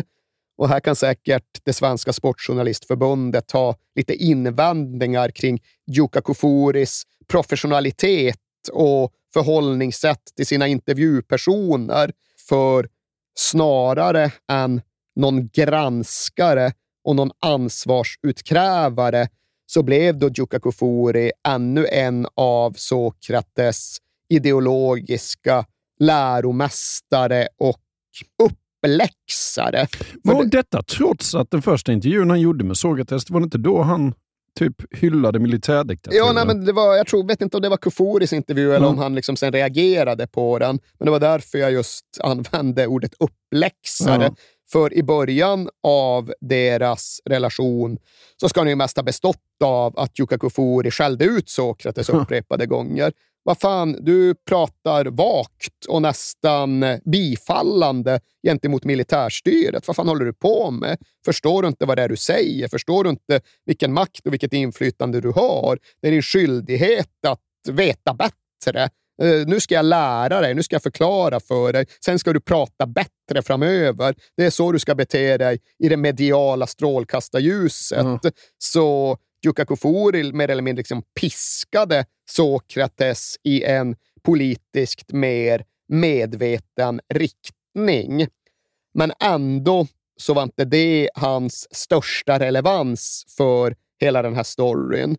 [0.57, 8.39] Och här kan säkert det svenska sportjournalistförbundet ha lite invändningar kring Jukka Kufuris professionalitet
[8.71, 12.11] och förhållningssätt till sina intervjupersoner.
[12.49, 12.89] För
[13.37, 14.81] snarare än
[15.15, 16.71] någon granskare
[17.03, 19.27] och någon ansvarsutkrävare
[19.71, 23.97] så blev då Jukka Kufuri ännu en av Sokrates
[24.29, 25.65] ideologiska
[25.99, 27.79] läromästare och
[28.43, 29.87] uppläxare.
[30.23, 33.81] Var detta trots att den första intervjun han gjorde med Sokrates, var det inte då
[33.81, 34.13] han
[34.59, 36.25] typ hyllade militärdiktaturen?
[36.27, 38.77] Ja, nej, men det var, jag tror, vet inte om det var Kufuris intervju eller
[38.77, 38.89] Mm.
[38.89, 40.79] om han liksom sen reagerade på den.
[40.99, 44.23] Men det var därför jag just använde ordet uppläxare.
[44.23, 44.35] Ja.
[44.71, 47.97] För i början av deras relation
[48.41, 52.65] så ska ni ju mest ha bestått av att Jukka Kufuri skällde ut Sokrates upprepade
[52.65, 53.13] gånger.
[53.43, 59.87] Vad fan, du pratar vagt och nästan bifallande gentemot militärstyret.
[59.87, 60.97] Vad fan håller du på med?
[61.25, 62.67] Förstår du inte vad det är du säger?
[62.67, 65.79] Förstår du inte vilken makt och vilket inflytande du har?
[66.01, 68.89] Det är din skyldighet att veta bättre.
[69.21, 71.85] Eh, nu ska jag lära dig, nu ska jag förklara för dig.
[72.05, 74.15] Sen ska du prata bättre framöver.
[74.37, 78.05] Det är så du ska bete dig i det mediala strålkastarljuset.
[78.57, 88.27] Så Jukka Kufuri mer eller mindre liksom piskade Sokrates i en politiskt mer medveten riktning.
[88.93, 95.17] Men ändå så var inte det hans största relevans för hela den här storyn,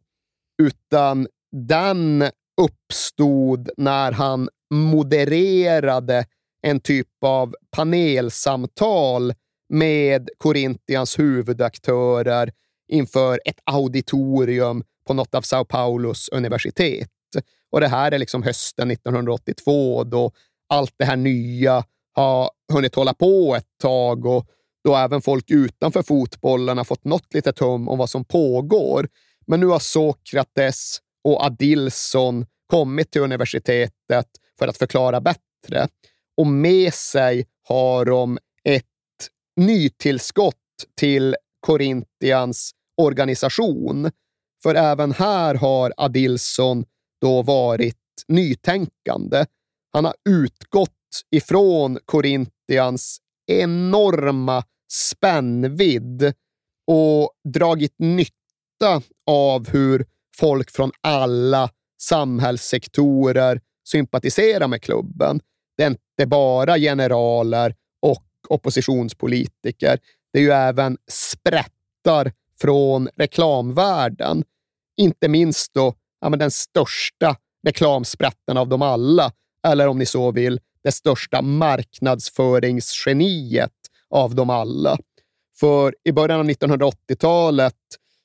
[0.63, 2.31] utan den
[2.61, 6.25] uppstod när han modererade
[6.63, 9.35] en typ av panelsamtal
[9.69, 12.53] med Corinthians huvudaktörer
[12.93, 17.09] inför ett auditorium på något av Sao Paulos universitet.
[17.71, 20.33] Och det här är liksom hösten 1982 då
[20.69, 24.47] allt det här nya har hunnit hålla på ett tag och
[24.85, 29.09] då även folk utanför fotbollen har fått något litet hum om vad som pågår.
[29.47, 34.27] Men nu har Sokrates och Adilson kommit till universitetet
[34.59, 35.89] för att förklara bättre.
[36.37, 38.85] Och med sig har de ett
[39.57, 40.55] nytillskott
[40.97, 44.11] till Corinthians organisation.
[44.63, 46.85] För även här har Adilson
[47.21, 47.97] då varit
[48.29, 49.45] nytänkande.
[49.93, 50.91] Han har utgått
[51.31, 56.33] ifrån Corinthians enorma spännvidd
[56.87, 65.41] och dragit nytta av hur folk från alla samhällssektorer sympatiserar med klubben.
[65.77, 69.99] Det är inte bara generaler och oppositionspolitiker.
[70.33, 74.45] Det är ju även sprättar från reklamvärlden.
[74.97, 79.33] Inte minst då ja, men den största reklamsprätten av dem alla,
[79.67, 83.73] eller om ni så vill, det största marknadsföringsgeniet
[84.11, 84.99] av dem alla.
[85.61, 87.75] För i början av 1980-talet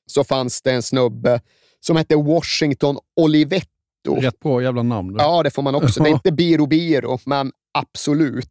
[0.05, 1.41] så fanns det en snubbe
[1.88, 4.15] som hette Washington Olivetto.
[4.15, 5.15] Rätt bra jävla namn.
[5.19, 6.04] Ja, det får man också.
[6.04, 8.50] Det är inte Biro Biro, men absolut.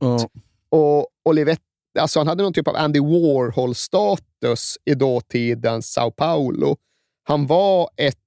[0.68, 1.64] Och Olivetto,
[1.98, 6.76] alltså han hade någon typ av Andy Warhol-status i dåtidens Sao Paulo.
[7.22, 8.18] Han var ett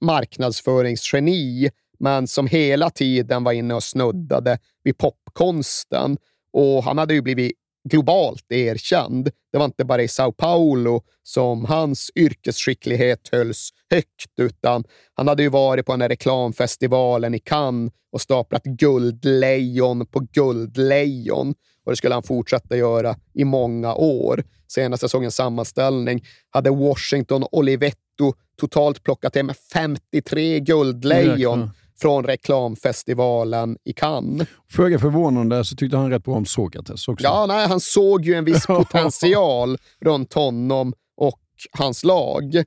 [0.00, 6.16] marknadsföringsgeni, men som hela tiden var inne och snuddade vid popkonsten.
[6.52, 7.52] Och han hade ju blivit
[7.88, 9.30] globalt erkänd.
[9.52, 15.42] Det var inte bara i Sao Paulo som hans yrkesskicklighet hölls högt, utan han hade
[15.42, 21.54] ju varit på den här reklamfestivalen i Cannes och staplat guldlejon på guldlejon.
[21.84, 24.44] Och det skulle han fortsätta göra i många år.
[24.68, 32.24] Senast jag såg en sammanställning hade Washington Olivetto totalt plockat hem 53 guldlejon Mm, från
[32.24, 34.48] reklamfestivalen i Cannes.
[34.70, 37.24] Föga förvånande så tyckte han rätt bra om Sokrates också.
[37.24, 41.40] Ja, nej, han såg ju en viss potential runt honom och
[41.72, 42.64] hans lag.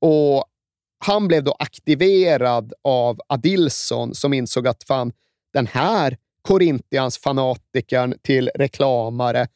[0.00, 0.44] Och
[0.98, 5.12] han blev då aktiverad av Adilson som insåg att fan,
[5.52, 9.48] den här Corinthians fanatikern till reklamare,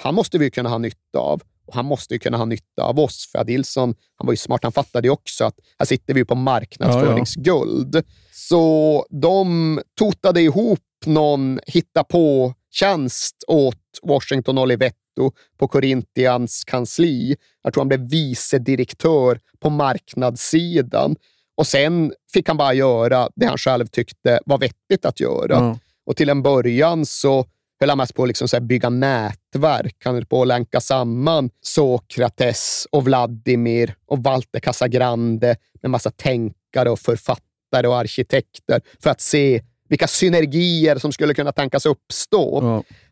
[0.00, 1.42] han måste vi kunna ha nytta av.
[1.66, 4.60] Och han måste ju kunna ha nytta av oss, för Adilson han var ju smart.
[4.62, 8.02] Han fattade ju också att här sitter vi på marknadsföringsguld.
[8.32, 17.36] Så de totade ihop någon hitta på tjänst åt Washington Olivetto Olivetto på Corinthians kansli.
[17.62, 21.16] Jag tror han blev vice direktör på marknadssidan.
[21.56, 25.56] Och sen fick han bara göra det han själv tyckte var vettigt att göra.
[25.56, 25.76] Mm.
[26.06, 27.46] Och till en början så
[27.80, 29.96] höll han mest på att liksom så bygga nätverk.
[30.04, 36.90] Han höll på att länka samman Sokrates och Vladimir och Walter Casagrande med massa tänkare
[36.90, 42.60] och författare och arkitekter för att se vilka synergier som skulle kunna tänkas uppstå.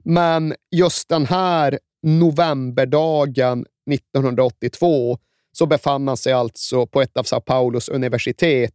[0.02, 5.18] Men just den här novemberdagen 1982
[5.52, 8.72] så befann han sig alltså på ett av Sao Paulos universitet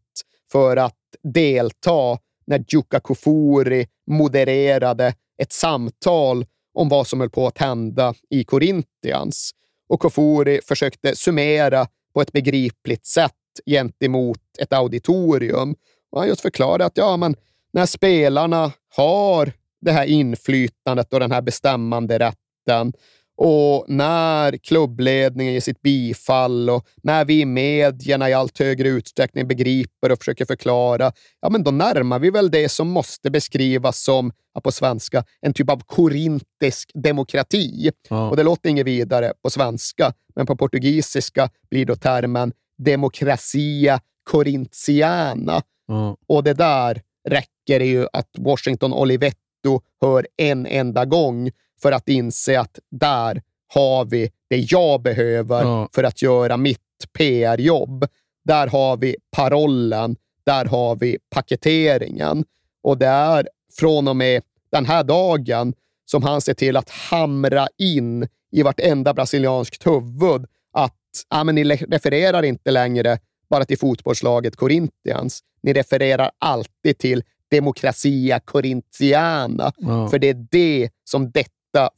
[0.51, 0.95] för att
[1.33, 2.17] delta
[2.47, 9.51] när Giuca Kufuri modererade ett samtal om vad som höll på att hända i Corinthians.
[9.87, 13.33] Och Kofori försökte summera på ett begripligt sätt
[13.65, 15.75] gentemot ett auditorium.
[16.11, 17.35] Och han just förklarade att ja, men
[17.73, 22.93] när spelarna har det här inflytandet och den här bestämmande rätten
[23.41, 29.47] och när klubbledningen ger sitt bifall och när vi i medierna i allt högre utsträckning
[29.47, 31.11] begriper och försöker förklara,
[31.41, 34.31] ja, men då närmar vi väl det som måste beskrivas som,
[34.63, 37.91] på svenska, en typ av korintisk demokrati.
[38.09, 38.29] Ja.
[38.29, 45.61] Och det låter inget vidare på svenska, men på portugisiska blir då termen democracia corintiana.
[45.87, 46.17] Ja.
[46.27, 52.09] Och det där räcker det ju att Washington Olivetto hör en enda gång för att
[52.09, 53.41] inse att där
[53.73, 55.89] har vi det jag behöver Ja.
[55.95, 56.79] för att göra mitt
[57.17, 58.05] PR-jobb.
[58.45, 60.15] Där har vi parollen,
[60.45, 62.45] där har vi paketeringen.
[62.83, 63.47] Och det är
[63.79, 65.73] från och med den här dagen
[66.05, 70.95] som han ser till att hamra in i vartenda brasilianskt huvud att
[71.29, 73.19] ja, men ni refererar inte längre
[73.49, 75.39] bara till fotbollslaget Corinthians.
[75.63, 80.07] Ni refererar alltid till Democracia Corintiana, Ja.
[80.07, 81.49] för det är det som detta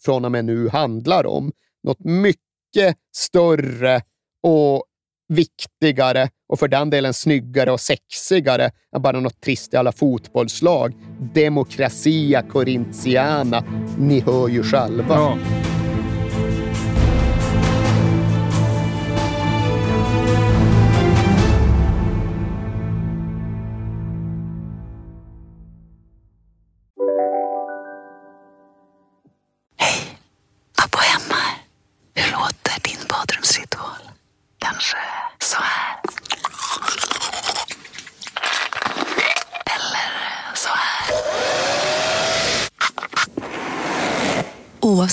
[0.05, 1.51] från och med nu handlar om.
[1.83, 4.01] Något mycket större
[4.43, 4.83] och
[5.33, 10.93] viktigare och för den delen snyggare och sexigare än bara något trist jävla fotbollslag.
[11.33, 13.63] Demokratia Corintiana.
[13.97, 15.15] Ni hör ju själva.
[15.15, 15.37] Ja.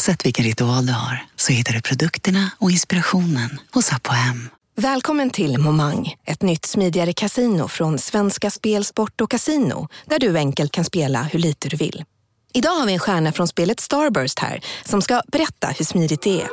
[0.08, 4.48] Oavsett vilken ritual du har så hittar du produkterna och inspirationen hos Apohem.
[4.76, 10.36] Välkommen till Momang, ett nytt smidigare casino från Svenska Spel, Sport och Casino där du
[10.36, 12.04] enkelt kan spela hur lite du vill.
[12.52, 16.42] Idag har vi en stjärna från spelet Starburst här som ska berätta hur smidigt det
[16.42, 16.48] är.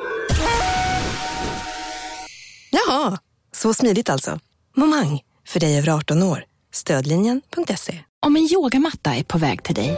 [2.72, 3.18] Jaha,
[3.56, 4.40] så smidigt alltså.
[4.76, 6.44] Momang, för dig över 18 år.
[6.74, 8.00] Stödlinjen.se.
[8.26, 9.98] Om en yogamatta är på väg till dig,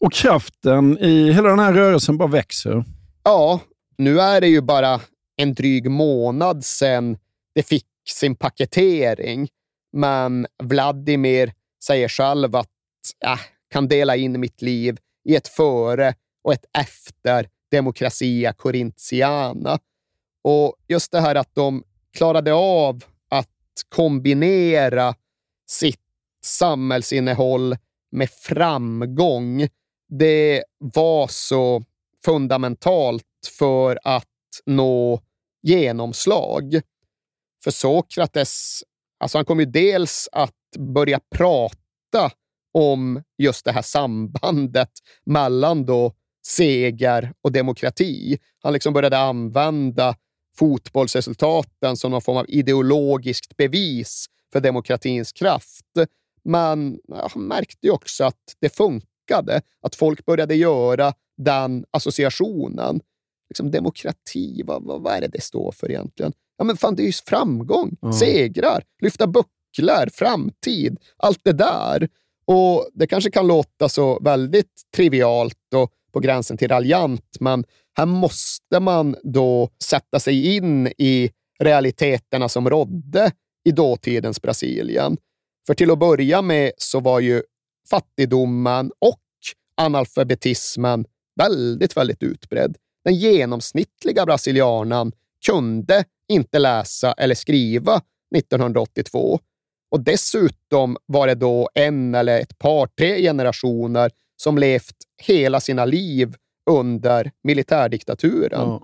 [0.00, 2.84] Och kraften i hela den här rörelsen bara växer.
[3.24, 3.60] Ja,
[3.98, 5.00] nu är det ju bara
[5.36, 7.18] en dryg månad sedan
[7.54, 9.48] det fick sin paketering.
[9.92, 11.52] Men Vladimir
[11.84, 12.68] säger själv att
[13.18, 13.38] jag
[13.70, 19.78] kan dela in mitt liv i ett före och ett efter Demokratia Corintiana.
[20.44, 21.84] Och just det här att de
[22.16, 23.48] klarade av att
[23.88, 25.14] kombinera
[25.70, 26.00] sitt
[26.44, 27.76] samhällsinnehåll
[28.12, 29.68] med framgång,
[30.08, 31.84] det var så
[32.24, 33.24] fundamentalt
[33.58, 34.24] för att
[34.66, 35.20] nå
[35.62, 36.80] genomslag.
[37.64, 38.82] För Sokrates,
[39.20, 42.30] alltså han kom ju dels att börja prata
[42.72, 44.90] om just det här sambandet
[45.26, 46.12] mellan då
[46.46, 48.38] seger och demokrati.
[48.62, 50.16] Han liksom började använda
[50.58, 55.86] fotbollsresultaten som någon form av ideologiskt bevis för demokratins kraft.
[56.44, 58.76] Men han märkte ju också att det
[59.28, 63.00] funkade, att folk började göra den associationen.
[63.50, 66.32] Liksom demokrati, vad, vad, vad är det det står för egentligen?
[66.58, 68.12] Ja, men fan, det är ju framgång, Mm.
[68.12, 72.08] segrar, lyfta bucklar, framtid, allt det där.
[72.46, 77.64] Och Det kanske kan låta så väldigt trivialt och på gränsen till raljant, men
[77.96, 83.30] här måste man då sätta sig in i realiteterna som rådde
[83.64, 85.16] i dåtidens Brasilien.
[85.66, 87.42] För till att börja med så var ju
[87.90, 89.20] fattigdomen och
[89.76, 91.04] analfabetismen
[91.36, 92.76] väldigt, väldigt utbredd.
[93.04, 95.12] Den genomsnittliga brasilianen
[95.46, 98.00] kunde inte läsa eller skriva
[98.36, 99.40] 1982.
[99.90, 105.84] Och dessutom var det då en eller ett par, tre generationer som levt hela sina
[105.84, 106.34] liv
[106.70, 108.68] under militärdiktaturen.
[108.68, 108.82] Mm.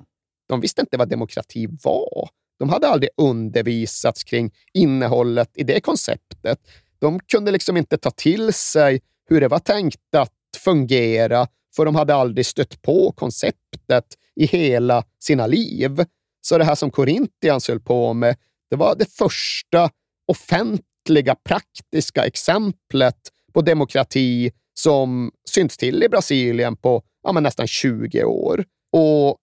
[0.48, 2.28] De visste inte vad demokrati var.
[2.58, 6.58] De hade aldrig undervisats kring innehållet i det konceptet.
[6.98, 11.94] De kunde liksom inte ta till sig hur det var tänkt att fungera, för de
[11.94, 14.04] hade aldrig stött på konceptet
[14.36, 16.04] i hela sina liv.
[16.40, 18.36] Så det här som Corinthians höll på med,
[18.70, 19.90] det var det första
[20.26, 23.16] offentliga, praktiska exemplet
[23.52, 28.64] på demokrati som synts till i Brasilien på ja, nästan 20 år.
[28.92, 29.36] Och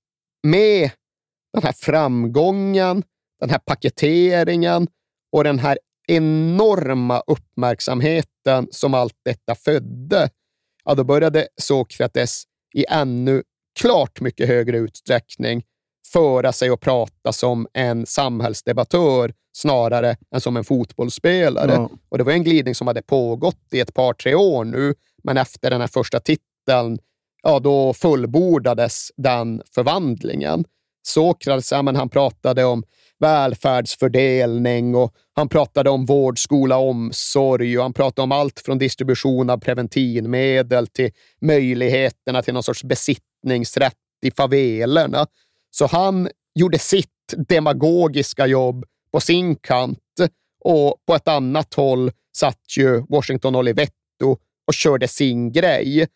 [0.47, 0.91] med
[1.54, 3.04] den här framgången,
[3.39, 4.88] den här paketeringen
[5.32, 5.78] och den här
[6.12, 10.30] enorma uppmärksamheten som allt detta födde,
[10.86, 12.43] ja, då började Sokrates
[12.74, 13.43] i ännu
[13.80, 15.64] klart mycket högre utsträckning
[16.14, 21.72] föra sig och prata som en samhällsdebattör snarare än som en fotbollsspelare.
[21.72, 21.89] Ja.
[22.09, 24.93] Och Det var en glidning som hade pågått i ett par, tre år nu,
[25.24, 26.99] men efter den här första titeln,
[27.43, 30.66] ja, då fullbordades den förvandlingen.
[31.04, 32.84] Sokrates, ja, men han pratade om
[33.20, 39.49] välfärdsfördelning och han pratade om vård, skola, omsorg och han pratade om allt från distribution
[39.49, 45.28] av preventivmedel till möjligheterna till någon sorts besittningsrätt i favelerna.
[45.72, 47.10] Så han gjorde sitt
[47.47, 49.99] demagogiska jobb på sin kant
[50.64, 54.38] och på ett annat håll satt ju Washington Olivetto
[54.68, 56.08] och körde sin grej.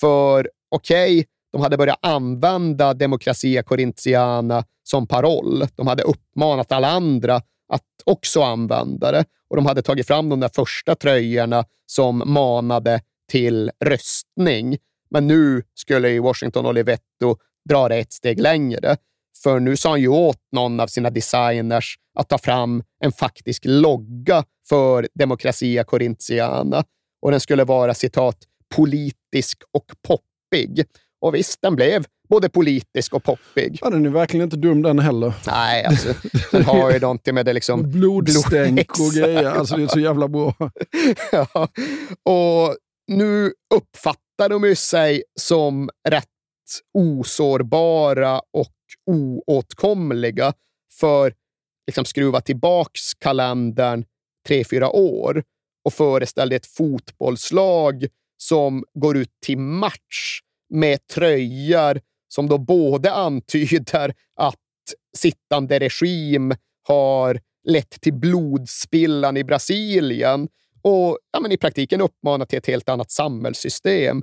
[0.00, 5.66] För okej, okay, de hade börjat använda Democracia Corintiana som paroll.
[5.76, 7.36] De hade uppmanat alla andra
[7.68, 13.00] att också använda det och de hade tagit fram de där första tröjorna som manade
[13.30, 14.78] till röstning.
[15.10, 17.36] Men nu skulle ju Washington Olivetto
[17.68, 18.96] dra det ett steg längre.
[19.42, 23.62] För nu sa han ju åt någon av sina designers att ta fram en faktisk
[23.64, 26.84] logga för Democracia Corintiana
[27.22, 28.36] och den skulle vara citat
[28.76, 30.84] politisk och poppig.
[31.22, 33.78] Och visst, den blev både politisk och poppig.
[33.80, 35.34] Ja, den är verkligen inte dum den heller.
[35.46, 36.14] Nej, alltså,
[36.50, 37.82] den har ju någonting med det liksom...
[37.90, 39.44] Blodstänk och grejer.
[39.44, 40.54] Alltså, det är så jävla bra.
[41.32, 41.68] ja.
[42.24, 42.76] Och
[43.08, 46.24] nu uppfattar de ju sig som rätt
[46.94, 48.74] osårbara och
[49.10, 50.52] oåtkomliga
[51.00, 51.34] för
[51.86, 54.04] liksom skruva tillbaks kalendern
[54.48, 55.42] tre, fyra år
[55.84, 58.06] och föreställ ett fotbollslag
[58.36, 60.40] som går ut till match
[60.72, 64.56] med tröjor som då både antyder att
[65.16, 66.54] sittande regim
[66.88, 70.48] har lett till blodspillan i Brasilien
[70.82, 74.22] och ja, men i praktiken uppmanar till ett helt annat samhällssystem.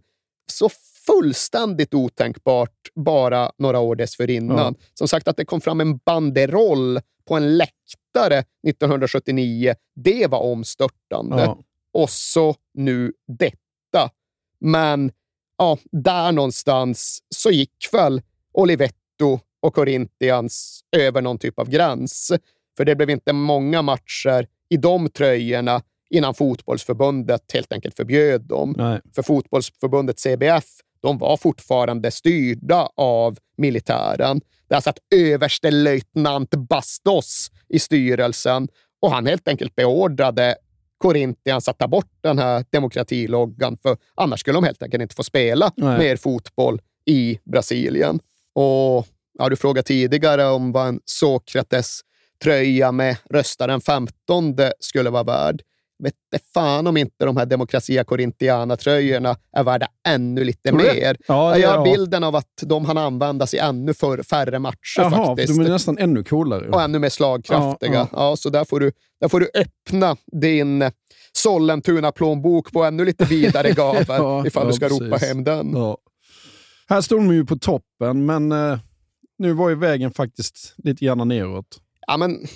[0.51, 0.69] Så
[1.05, 4.75] fullständigt otänkbart bara några år dessförinnan.
[4.79, 4.87] Ja.
[4.93, 8.37] Som sagt, att det kom fram en banderoll på en läktare
[8.67, 11.43] 1979, det var omstörtande.
[11.43, 11.57] Ja.
[11.93, 14.11] Och så nu detta.
[14.59, 15.11] Men
[15.59, 18.21] ja, där någonstans så gick väl
[18.53, 22.31] Olivetto och Corinthians över någon typ av gräns.
[22.77, 28.75] För det blev inte många matcher i de tröjorna innan fotbollsförbundet helt enkelt förbjöd dem.
[28.77, 29.01] Nej.
[29.15, 30.65] För fotbollsförbundet CBF
[31.01, 34.41] de var fortfarande styrda av militären.
[34.69, 38.67] Där satt överstelöjtnant Bastos i styrelsen
[39.01, 40.55] och han helt enkelt beordrade
[40.99, 45.23] Corinthians att ta bort den här demokratiloggan, för annars skulle de helt enkelt inte få
[45.23, 45.99] spela Nej.
[45.99, 48.19] mer fotboll i Brasilien.
[48.53, 49.07] Och
[49.39, 51.99] ja, Du frågade tidigare om vad en Sokrates
[52.43, 55.61] tröja med rösta den 15 skulle vara värd
[56.03, 56.13] vet
[56.53, 61.17] fan om inte de här Democracia Corintiana-tröjorna är värda ännu lite mer.
[61.27, 65.25] Ja, jag har bilden av att de hann användas i ännu för, färre matcher Jaha,
[65.25, 65.57] faktiskt.
[65.57, 66.69] de är nästan ännu coolare.
[66.69, 67.93] Och ännu mer slagkraftiga.
[67.93, 68.29] Ja, ja.
[68.29, 68.91] ja så där får, du,
[69.21, 70.91] där får du öppna din
[71.33, 75.01] Sollentuna-plånbok på ännu lite vidare gavel ja, ifall du ska precis.
[75.01, 75.75] ropa hem den.
[76.89, 78.79] Här stod de ju på toppen, men eh,
[79.37, 81.79] nu var ju vägen faktiskt lite grann neråt.
[82.07, 82.47] Ja, men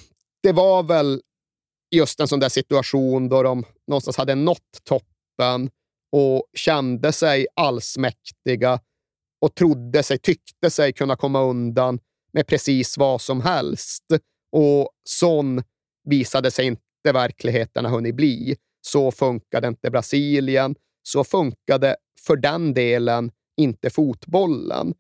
[0.44, 1.22] det var väl
[1.96, 5.70] just en sån där situation då de någonstans hade nått toppen
[6.12, 8.80] och kände sig allsmäktiga
[9.42, 12.00] och trodde sig, tyckte sig kunna komma undan
[12.34, 14.04] med precis vad som helst.
[14.52, 15.64] Och sån
[16.10, 18.56] visade sig inte verkligheten ha hunnit bli.
[18.82, 20.76] Så funkade inte Brasilien.
[21.04, 21.96] Så funkade
[22.28, 24.94] för den delen inte fotbollen.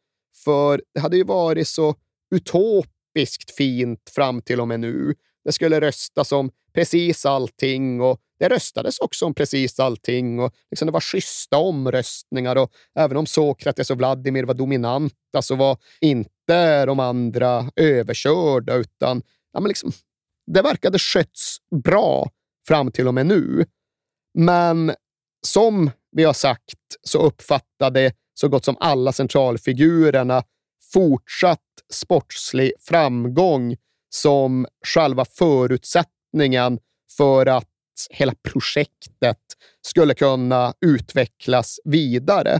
[0.43, 1.95] För det hade ju varit så
[2.35, 5.15] utopiskt fint fram till och med nu.
[5.45, 10.39] Det skulle röstas om precis allting och det röstades också om precis allting.
[10.39, 15.55] Och liksom det var schyssta omröstningar och även om Sokrates och Vladimir var dominanta så
[15.55, 19.21] var inte de andra överkörda utan
[19.53, 19.91] ja, men liksom,
[20.51, 22.29] det verkade skötts bra
[22.67, 23.65] fram till och med nu.
[24.33, 24.93] Men
[25.45, 30.43] som vi har sagt så uppfattade så gott som alla centralfigurerna
[30.93, 31.59] fortsatt
[31.93, 33.75] sportslig framgång
[34.13, 36.79] som själva förutsättningen
[37.17, 37.69] för att
[38.09, 39.39] hela projektet
[39.81, 42.59] skulle kunna utvecklas vidare.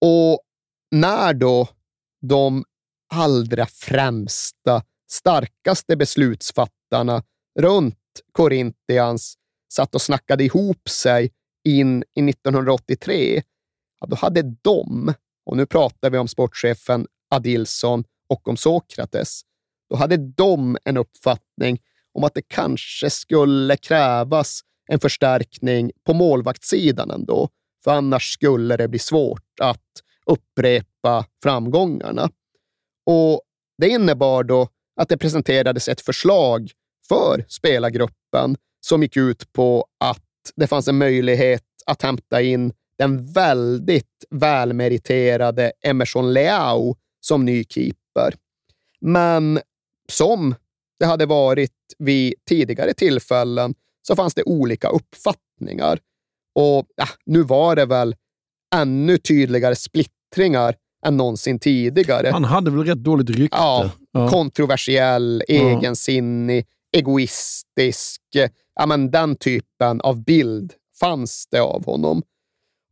[0.00, 0.40] Och
[0.90, 1.68] när då
[2.20, 2.64] de
[3.14, 7.22] allra främsta, starkaste beslutsfattarna
[7.60, 7.96] runt
[8.32, 9.34] Korintians
[9.72, 11.32] satt och snackade ihop sig
[11.64, 13.42] in i 1983,
[14.00, 15.14] ja, då hade de,
[15.46, 19.42] och nu pratar vi om sportchefen Adilson och om Sokrates,
[19.90, 21.78] då hade de en uppfattning
[22.12, 27.48] om att det kanske skulle krävas en förstärkning på målvaktssidan ändå,
[27.84, 29.80] för annars skulle det bli svårt att
[30.26, 32.30] upprepa framgångarna.
[33.06, 33.40] Och
[33.78, 34.68] Det innebar då
[35.00, 36.70] att det presenterades ett förslag
[37.08, 40.22] för spelargruppen som gick ut på att
[40.56, 48.34] det fanns en möjlighet att hämta in den väldigt välmeriterade Emerson Leao som ny keeper.
[49.00, 49.60] Men
[50.12, 50.54] som
[50.98, 53.74] det hade varit vid tidigare tillfällen
[54.06, 55.98] så fanns det olika uppfattningar.
[56.54, 58.16] Och ja, nu var det väl
[58.74, 60.74] ännu tydligare splittringar
[61.06, 62.28] än någonsin tidigare.
[62.28, 63.56] Han hade väl rätt dåligt rykte?
[63.56, 64.28] Ja, ja.
[64.28, 68.20] kontroversiell, egensinnig, egoistisk.
[68.74, 72.22] Ja, men den typen av bild fanns det av honom.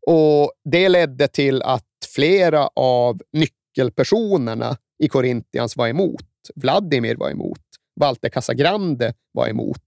[0.06, 1.84] Och Det ledde till att
[2.14, 6.24] flera av nyckelpersonerna i Korintians var emot.
[6.54, 7.60] Vladimir var emot.
[8.00, 9.82] Walter Casagrande var emot.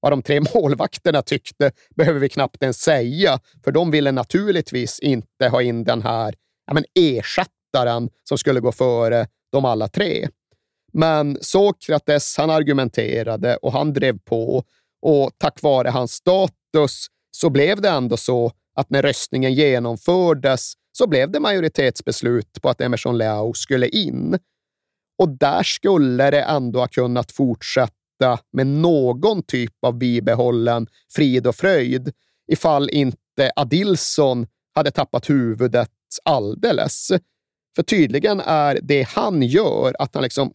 [0.00, 5.48] Vad de tre målvakterna tyckte behöver vi knappt ens säga, för de ville naturligtvis inte
[5.48, 6.34] ha in den här
[6.66, 10.28] ja, men ersättaren som skulle gå före de alla tre.
[10.92, 14.64] Men Sokrates han argumenterade och han drev på
[15.02, 21.06] och tack vare hans status så blev det ändå så att när röstningen genomfördes så
[21.06, 24.38] blev det majoritetsbeslut på att Emerson Leao skulle in.
[25.20, 31.54] Och där skulle det ändå ha kunnat fortsätta med någon typ av bibehållen frid och
[31.54, 32.12] fröjd
[32.52, 35.90] ifall inte Adilson hade tappat huvudet
[36.24, 37.08] alldeles.
[37.76, 40.52] För tydligen är det han gör att han liksom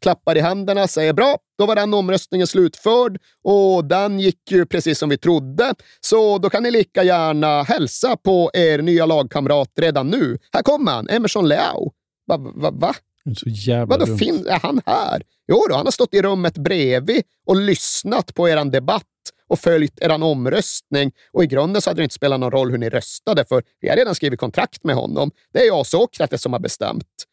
[0.00, 4.98] klappar i händerna, säger bra, då var den omröstningen slutförd och den gick ju precis
[4.98, 5.74] som vi trodde.
[6.00, 10.38] Så då kan ni lika gärna hälsa på er nya lagkamrat redan nu.
[10.52, 11.92] Här kommer han, Emerson Leao.
[12.26, 12.36] Va?
[12.36, 12.94] va, va?
[13.34, 15.22] Så jävla Vadå, fin- är han här?
[15.48, 19.04] Jo då, han har stått i rummet bredvid och lyssnat på er debatt
[19.48, 21.12] och följt er omröstning.
[21.32, 23.88] Och i grunden så hade det inte spelat någon roll hur ni röstade, för vi
[23.88, 25.30] har redan skrivit kontrakt med honom.
[25.52, 27.24] Det är jag och Sokrates som har bestämt.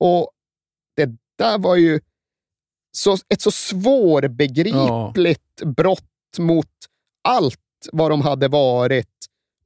[0.00, 0.30] Och
[0.96, 2.00] det där var ju
[2.92, 5.66] så, ett så svårbegripligt ja.
[5.66, 6.70] brott mot
[7.28, 7.60] allt
[7.92, 9.08] vad de hade varit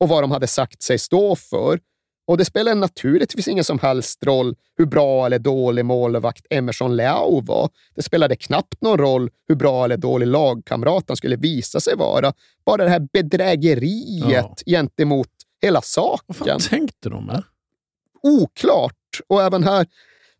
[0.01, 1.81] och vad de hade sagt sig stå för.
[2.29, 7.41] Och det spelar naturligtvis ingen som helst roll hur bra eller dålig målvakt Emerson Leao
[7.41, 7.71] var.
[7.95, 12.33] Det spelade knappt någon roll hur bra eller dålig lagkamrat han skulle visa sig vara.
[12.67, 14.55] Bara det här bedrägeriet ja.
[14.67, 15.29] gentemot
[15.63, 16.25] hela saken.
[16.27, 17.43] Vad fan tänkte de med?
[18.23, 19.21] Oklart.
[19.27, 19.87] Och även här,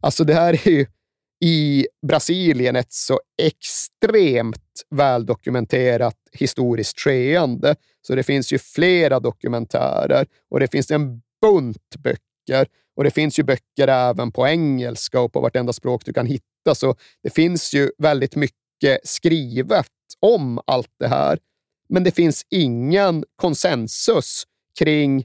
[0.01, 0.87] alltså det här är ju
[1.41, 7.77] i Brasilien ett så extremt väldokumenterat historiskt skeende.
[8.03, 12.67] Så det finns ju flera dokumentärer och det finns en bunt böcker.
[12.97, 16.75] Och det finns ju böcker även på engelska och på vartenda språk du kan hitta.
[16.75, 19.87] Så det finns ju väldigt mycket skrivet
[20.21, 21.39] om allt det här.
[21.89, 24.45] Men det finns ingen konsensus
[24.79, 25.25] kring,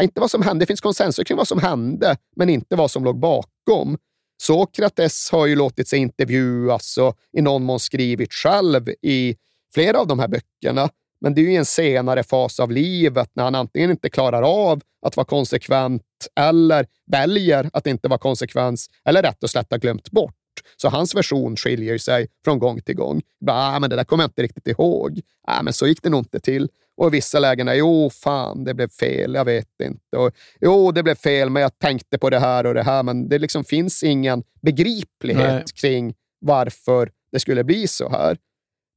[0.00, 3.04] inte vad som hände, det finns konsensus kring vad som hände, men inte vad som
[3.04, 3.98] låg bakom.
[4.42, 9.36] Sokrates har ju låtit sig intervjuas och i någon mån skrivit själv i
[9.74, 10.88] flera av de här böckerna.
[11.20, 14.80] Men det är ju en senare fas av livet när han antingen inte klarar av
[15.06, 16.02] att vara konsekvent
[16.40, 20.34] eller väljer att inte vara konsekvens eller rätt och slätt har glömt bort.
[20.76, 23.22] Så hans version skiljer sig från gång till gång.
[23.46, 25.20] Bara, ah, men det där kommer jag inte riktigt ihåg.
[25.46, 26.68] Ah, men så gick det nog inte till.
[26.96, 30.16] Och i vissa lägen, är jo, fan, det blev fel, jag vet inte.
[30.16, 33.02] Och, jo, det blev fel, men jag tänkte på det här och det här.
[33.02, 35.64] Men det liksom finns ingen begriplighet Nej.
[35.74, 38.38] kring varför det skulle bli så här.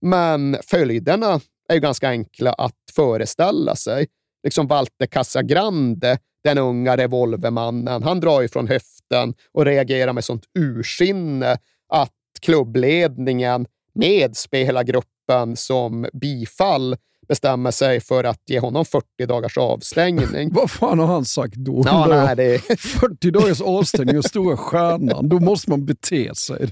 [0.01, 4.07] Men följderna är ju ganska enkla att föreställa sig.
[4.43, 10.43] liksom Walter Casagrande, den unga revolvermannen, han drar ju från höften och reagerar med sånt
[10.59, 11.57] ursinne
[11.89, 12.11] att
[12.41, 16.95] klubbledningen med spelargruppen som bifall
[17.27, 20.49] bestämmer sig för att ge honom 40 dagars avstängning.
[20.53, 21.83] Vad fan har han sagt då?
[21.85, 22.59] Ja, nej, det...
[22.79, 25.29] 40 dagars avstängning och stora stjärnan.
[25.29, 26.71] Då måste man bete sig.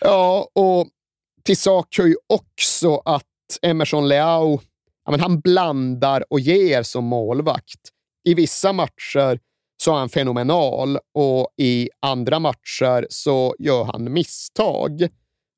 [0.00, 0.88] Ja, och
[1.42, 3.26] till sak hör ju också att
[3.62, 4.60] Emerson Leao
[5.04, 7.80] ja, men han blandar och ger som målvakt.
[8.24, 9.38] I vissa matcher
[9.82, 15.08] så är han fenomenal och i andra matcher så gör han misstag.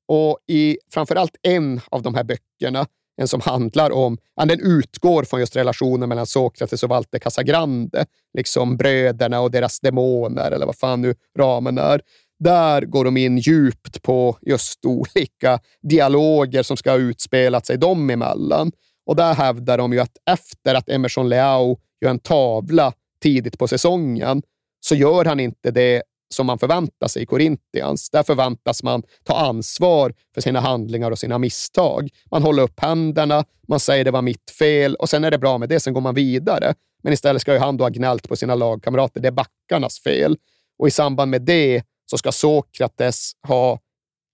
[0.08, 2.86] Och i framförallt en av de här böckerna,
[3.16, 8.06] en som handlar om, ja, den utgår från just relationen mellan Sokrates och Walter Casagrande,
[8.38, 12.00] liksom bröderna och deras demoner, eller vad fan nu ramen är.
[12.38, 18.10] Där går de in djupt på just olika dialoger som ska ha utspelat sig dem
[18.10, 18.72] emellan.
[19.06, 23.68] Och där hävdar de ju att efter att Emerson Leao gör en tavla tidigt på
[23.68, 24.42] säsongen
[24.80, 26.02] så gör han inte det
[26.34, 28.10] som man förväntar sig i Corinthians.
[28.10, 32.08] Där förväntas man ta ansvar för sina handlingar och sina misstag.
[32.30, 35.58] Man håller upp händerna, man säger det var mitt fel och sen är det bra
[35.58, 36.74] med det, sen går man vidare.
[37.02, 39.20] Men istället ska ju han då ha gnällt på sina lagkamrater.
[39.20, 40.36] Det är backarnas fel.
[40.78, 43.78] Och i samband med det så ska Sokrates ha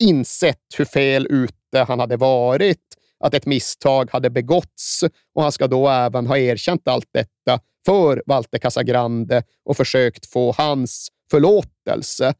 [0.02, 5.04] insett hur fel ute han hade varit, att ett misstag hade begåtts
[5.34, 10.52] och han ska då även ha erkänt allt detta för Walter Casagrande och försökt få
[10.52, 12.34] hans förlåtelse.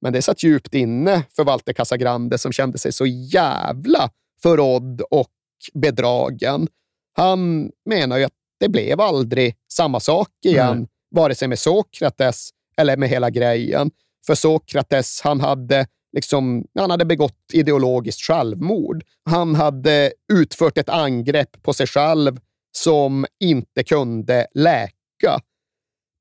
[0.00, 4.10] Men det satt djupt inne för Walter Casagrande som kände sig så jävla
[4.42, 5.30] förrådd och
[5.74, 6.68] bedragen.
[7.12, 10.86] Han menar ju att det blev aldrig samma sak igen, mm.
[11.10, 13.90] vare sig med Sokrates eller med hela grejen.
[14.26, 19.04] För Sokrates, han hade, liksom, han hade begått ideologiskt självmord.
[19.24, 22.40] Han hade utfört ett angrepp på sig själv
[22.76, 25.40] som inte kunde läka.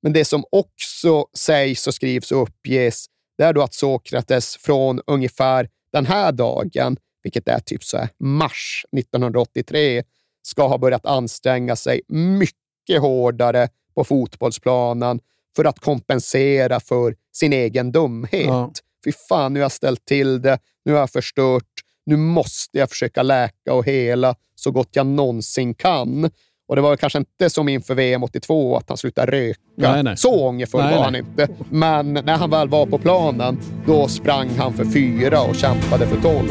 [0.02, 3.06] Men det som också sägs och skrivs och uppges,
[3.38, 8.86] det är då att Sokrates från ungefär den här dagen, vilket är typ så mars
[8.98, 10.04] 1983,
[10.42, 15.20] ska ha börjat anstränga sig mycket hårdare på fotbollsplanen
[15.56, 18.46] för att kompensera för sin egen dumhet.
[18.46, 18.72] Ja.
[19.06, 21.64] Fy fan, nu har jag ställt till det, nu har jag förstört,
[22.06, 26.30] nu måste jag försöka läka och hela så gott jag någonsin kan.
[26.68, 29.60] Och det var kanske inte som inför VM 82 att han slutade röka.
[29.78, 30.18] Nej, nej.
[30.18, 31.48] Så ångerfull var han inte.
[31.70, 36.22] Men när han väl var på planen, då sprang han för fyra och kämpade för
[36.22, 36.50] tolv.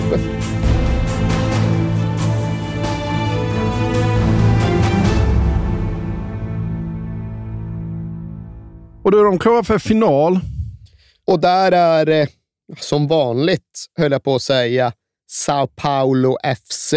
[9.02, 10.40] Och då är de klara för final.
[11.26, 12.28] Och där är, eh,
[12.78, 14.92] som vanligt, höll jag på att säga,
[15.26, 16.94] Sao Paulo FC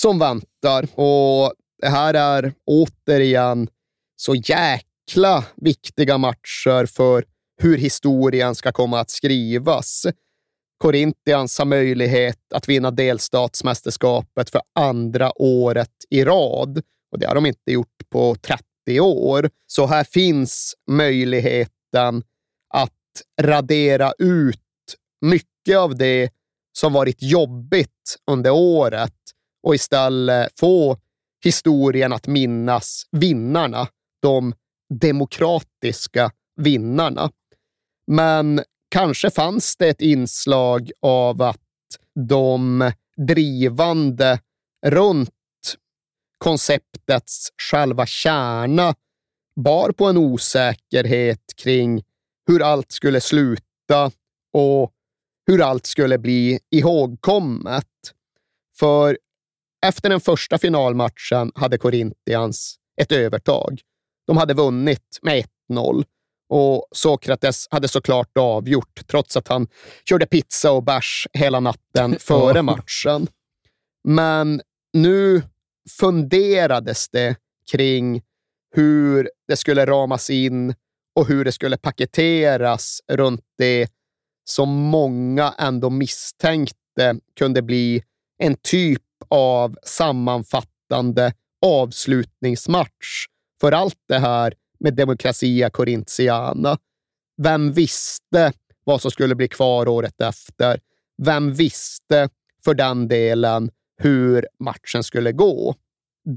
[0.00, 1.00] som väntar.
[1.00, 3.68] Och det här är återigen
[4.16, 7.24] så jäkla viktiga matcher för
[7.62, 10.06] hur historien ska komma att skrivas.
[10.78, 16.82] Corinthians har möjlighet att vinna delstatsmästerskapet för andra året i rad
[17.12, 19.50] och det har de inte gjort på 30 år.
[19.66, 22.22] Så här finns möjligheten
[22.74, 22.92] att
[23.40, 24.58] radera ut
[25.20, 26.30] mycket av det
[26.78, 29.14] som varit jobbigt under året
[29.62, 30.98] och istället få
[31.44, 33.88] historien att minnas vinnarna,
[34.22, 34.54] de
[35.00, 37.30] demokratiska vinnarna.
[38.06, 38.60] Men
[38.90, 41.58] kanske fanns det ett inslag av att
[42.28, 44.40] de drivande
[44.86, 45.30] runt
[46.38, 48.94] konceptets själva kärna
[49.56, 52.02] bar på en osäkerhet kring
[52.46, 54.10] hur allt skulle sluta
[54.52, 54.92] och
[55.46, 57.86] hur allt skulle bli ihågkommet.
[58.78, 59.18] För
[59.86, 63.80] efter den första finalmatchen hade Corinthians ett övertag.
[64.26, 66.04] De hade vunnit med 1-0
[66.48, 69.68] och Sokrates hade såklart avgjort, trots att han
[70.08, 73.26] körde pizza och bärs hela natten före matchen.
[74.08, 74.62] Men
[74.92, 75.42] nu
[76.00, 77.36] funderades det
[77.72, 78.22] kring
[78.74, 80.74] hur det skulle ramas in
[81.14, 83.90] och hur det skulle paketeras runt det
[84.44, 88.02] som många ändå misstänkte kunde bli
[88.38, 91.32] en typ av sammanfattande
[91.66, 93.26] avslutningsmatch
[93.60, 96.78] för allt det här med Demokratia Corintiana.
[97.42, 98.52] Vem visste
[98.84, 100.80] vad som skulle bli kvar året efter?
[101.22, 102.28] Vem visste
[102.64, 105.74] för den delen hur matchen skulle gå?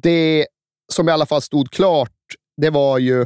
[0.01, 0.47] Det
[0.93, 2.11] som i alla fall stod klart,
[2.57, 3.25] det var ju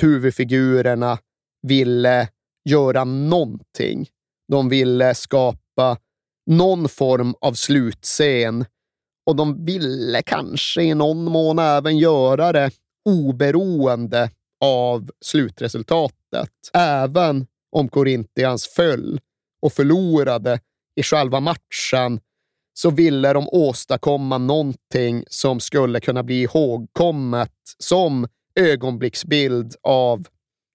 [0.00, 1.18] huvudfigurerna
[1.62, 2.28] ville
[2.68, 4.08] göra någonting.
[4.48, 5.98] De ville skapa
[6.50, 8.64] någon form av slutscen
[9.26, 12.70] och de ville kanske i någon mån även göra det
[13.08, 14.30] oberoende
[14.64, 16.50] av slutresultatet.
[16.72, 19.20] Även om Corinthians föll
[19.62, 20.60] och förlorade
[21.00, 22.20] i själva matchen
[22.74, 28.28] så ville de åstadkomma någonting som skulle kunna bli ihågkommet som
[28.60, 30.26] ögonblicksbild av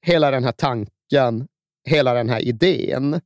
[0.06, 1.48] hela den här tanken,
[1.90, 3.22] hela den här idén.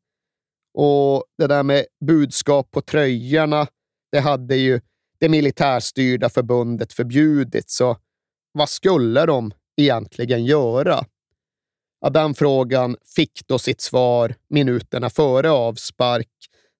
[0.73, 3.67] Och det där med budskap på tröjorna,
[4.11, 4.81] det hade ju
[5.19, 7.97] det militärstyrda förbundet förbjudit, så
[8.51, 11.05] vad skulle de egentligen göra?
[12.01, 16.29] Ja, den frågan fick då sitt svar minuterna före avspark,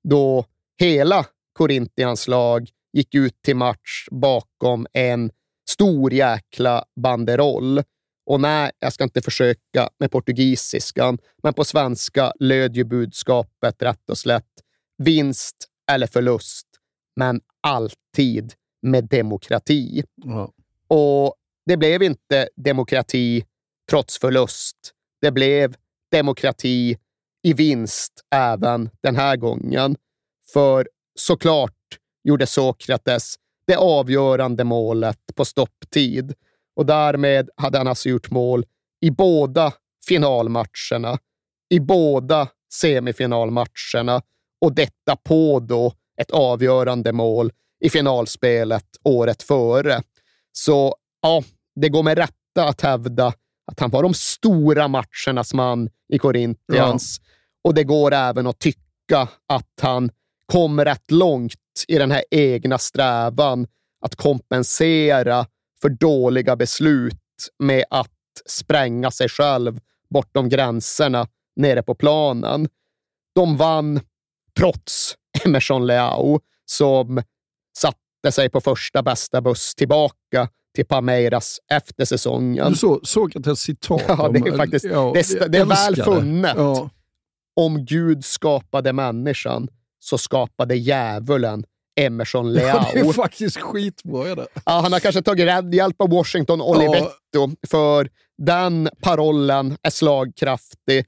[0.03, 0.45] då
[0.79, 5.31] hela Corinthians lag gick ut till match bakom en
[5.69, 7.83] stor jäkla banderoll.
[8.25, 14.09] Och nej, jag ska inte försöka med portugisiskan, men på svenska löd ju budskapet rätt
[14.09, 14.51] och slätt
[14.97, 15.55] vinst
[15.91, 16.67] eller förlust,
[17.15, 20.03] men alltid med demokrati.
[20.15, 20.51] Ja.
[20.87, 21.35] Och
[21.65, 23.45] det blev inte demokrati
[23.89, 24.77] trots förlust.
[25.21, 25.75] Det blev
[26.11, 26.97] demokrati
[27.43, 29.95] i vinst även den här gången.
[30.53, 33.35] För såklart gjorde Sokrates
[33.67, 36.33] det avgörande målet på stopptid
[36.75, 38.65] och därmed hade han alltså gjort mål
[39.01, 39.73] i båda
[40.07, 41.17] finalmatcherna,
[41.69, 44.21] i båda semifinalmatcherna
[44.61, 47.51] och detta på då ett avgörande mål
[47.83, 50.01] i finalspelet året före.
[50.51, 51.43] Så ja,
[51.75, 53.33] det går med rätta att hävda
[53.71, 57.21] att han var de stora matchernas man i Corinthians.
[57.23, 57.31] Ja.
[57.63, 60.09] Och det går även att tycka att han
[60.45, 61.53] kom rätt långt
[61.87, 63.67] i den här egna strävan
[64.01, 65.45] att kompensera
[65.81, 67.15] för dåliga beslut
[67.59, 68.11] med att
[68.45, 72.67] spränga sig själv bortom gränserna nere på planen.
[73.35, 73.99] De vann
[74.57, 75.15] trots
[75.45, 77.21] Emerson Leao som
[77.77, 82.71] satte sig på första bästa buss tillbaka till Palmeiras efter säsongen.
[82.71, 84.03] Du så, Sokrates citat.
[84.07, 86.55] Ja, det är faktiskt ja, det, det är väl funnet.
[86.57, 86.89] Ja.
[87.55, 89.67] Om Gud skapade människan
[90.05, 92.67] så skapade djävulen Emerson Leao.
[92.67, 94.35] Ja, det är faktiskt skitbra.
[94.35, 94.47] Det?
[94.65, 97.49] Ja, han har kanske tagit hjälp av Washington Olivetto, ja.
[97.67, 101.05] för den parollen är slagkraftig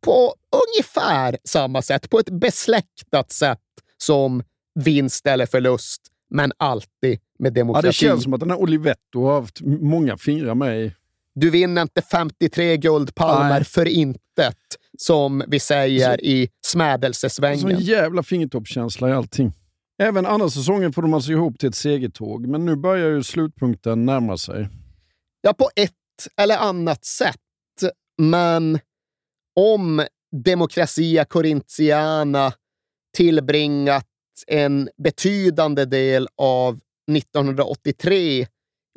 [0.00, 0.34] på
[0.66, 3.58] ungefär samma sätt, på ett besläktat sätt
[3.96, 4.42] som
[4.74, 7.86] vinst eller förlust, men alltid med demokrati.
[7.86, 10.94] Ja, det känns som att den här Olivetto har haft många fingrar med i...
[11.34, 14.56] Du vinner inte 53 guldpalmer för intet,
[14.98, 17.60] som vi säger så, i smädelsesvängen.
[17.60, 19.52] Sån jävla fingertoppskänsla i allting.
[20.02, 24.06] Även andra säsongen får de alltså ihop till ett segertåg, men nu börjar ju slutpunkten
[24.06, 24.68] närma sig.
[25.40, 25.92] Ja, på ett
[26.36, 27.36] eller annat sätt.
[28.18, 28.78] Men
[29.56, 30.06] om
[30.44, 32.52] Democracia Corintiana
[33.16, 34.06] tillbringat
[34.46, 36.80] en betydande del av
[37.16, 38.46] 1983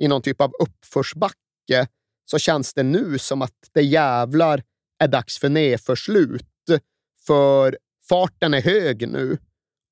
[0.01, 1.88] i någon typ av uppförsbacke
[2.26, 4.63] så känns det nu som att det jävlar
[5.03, 6.45] är dags för nedförslut.
[7.26, 7.78] För
[8.09, 9.38] farten är hög nu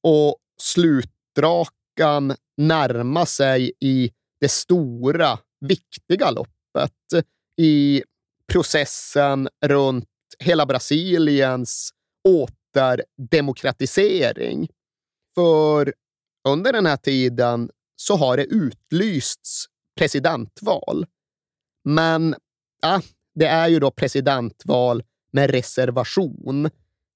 [0.04, 7.26] och slutdrakan närmar sig i det stora, viktiga loppet.
[7.58, 8.04] I
[8.52, 10.08] processen runt
[10.40, 11.92] hela Brasiliens
[12.28, 14.70] återdemokratisering.
[15.36, 15.94] För
[16.48, 19.66] under den här tiden så har det utlysts
[19.98, 21.06] presidentval.
[21.84, 22.36] Men
[22.82, 23.02] ja,
[23.36, 26.70] det är ju då presidentval med reservation.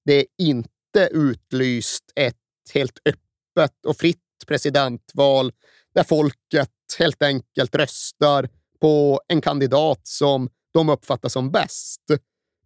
[0.04, 2.36] Det är inte utlyst ett
[2.74, 5.52] helt öppet och fritt presidentval
[5.94, 8.48] där folket helt enkelt röstar
[8.80, 12.02] på en kandidat som de uppfattar som bäst.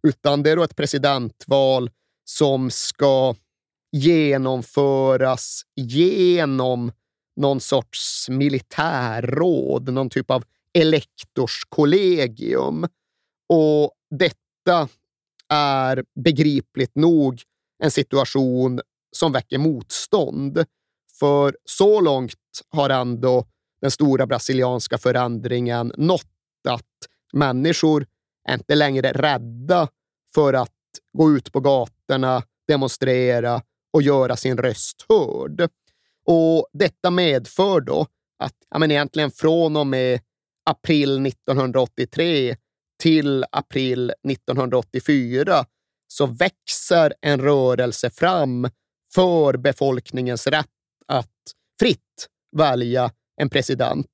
[0.07, 1.89] Utan det är då ett presidentval
[2.25, 3.35] som ska
[3.91, 6.91] genomföras genom
[7.35, 10.43] någon sorts militärråd, någon typ av
[10.73, 12.87] elektorskollegium.
[13.49, 14.89] Och detta
[15.49, 17.41] är begripligt nog
[17.83, 18.81] en situation
[19.15, 20.65] som väcker motstånd.
[21.19, 22.33] För så långt
[22.69, 23.45] har ändå
[23.81, 26.27] den stora brasilianska förändringen nått
[26.69, 26.85] att
[27.33, 28.05] människor
[28.47, 29.87] är inte längre rädda
[30.33, 30.69] för att
[31.13, 33.61] gå ut på gatorna, demonstrera
[33.93, 35.69] och göra sin röst hörd.
[36.25, 38.05] Och Detta medför då
[38.39, 40.19] att ja, men egentligen från och med
[40.65, 42.55] april 1983
[43.01, 45.65] till april 1984
[46.07, 48.69] så växer en rörelse fram
[49.13, 50.67] för befolkningens rätt
[51.07, 51.27] att
[51.79, 54.07] fritt välja en president.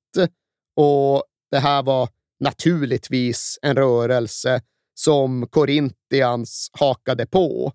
[0.76, 2.08] Och det här var
[2.40, 4.62] naturligtvis en rörelse
[4.94, 7.72] som Corinthians hakade på.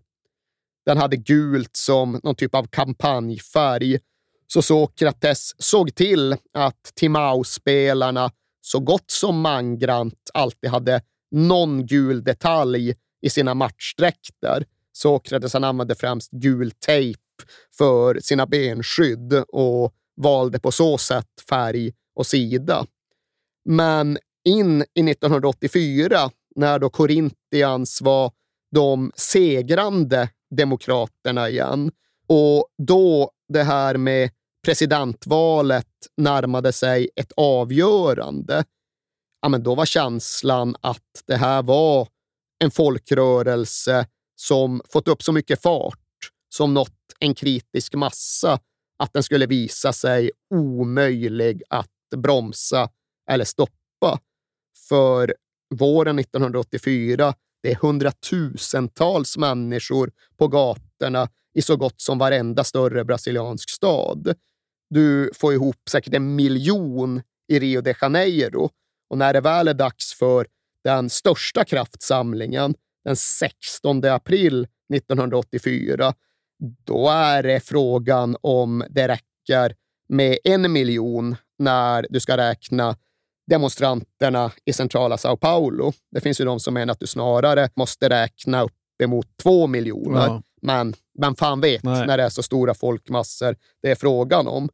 [0.85, 3.99] Den hade gult som någon typ av kampanjfärg.
[4.47, 8.31] Så Sokrates såg till att Timau-spelarna
[8.65, 11.01] så gott som mangrant alltid hade
[11.31, 14.65] någon gul detalj i sina matchdräkter.
[14.91, 17.19] Sokrates han använde främst gul tejp
[17.77, 22.85] för sina benskydd och valde på så sätt färg och sida.
[23.65, 28.31] Men in i 1984, när då Corinthians var
[28.71, 31.91] de segrande demokraterna igen
[32.27, 34.29] och då det här med
[34.63, 35.87] presidentvalet
[36.17, 38.63] närmade sig ett avgörande,
[39.41, 42.07] ja, men då var känslan att det här var
[42.63, 45.99] en folkrörelse som fått upp så mycket fart,
[46.55, 48.59] som nått en kritisk massa,
[48.99, 52.89] att den skulle visa sig omöjlig att bromsa
[53.29, 54.19] eller stoppa.
[54.89, 55.35] För
[55.75, 57.33] våren 1984,
[57.63, 64.35] det är hundratusentals människor på gatorna i så gott som varenda större brasiliansk stad.
[64.93, 68.69] Du får ihop säkert en miljon i Rio de Janeiro
[69.09, 70.47] och när det väl är dags för
[70.83, 76.13] den största kraftsamlingen den 16 april 1984,
[76.85, 79.75] då är det frågan om det räcker
[80.09, 82.97] med en miljon när du ska räkna
[83.47, 85.93] demonstranterna i centrala Sao Paulo.
[86.11, 88.71] Det finns ju de som menar att du snarare måste räkna upp
[89.03, 90.27] emot två miljoner.
[90.27, 90.41] Ja.
[90.61, 92.07] Men vem fan vet Nej.
[92.07, 94.69] när det är så stora folkmassor det är frågan om.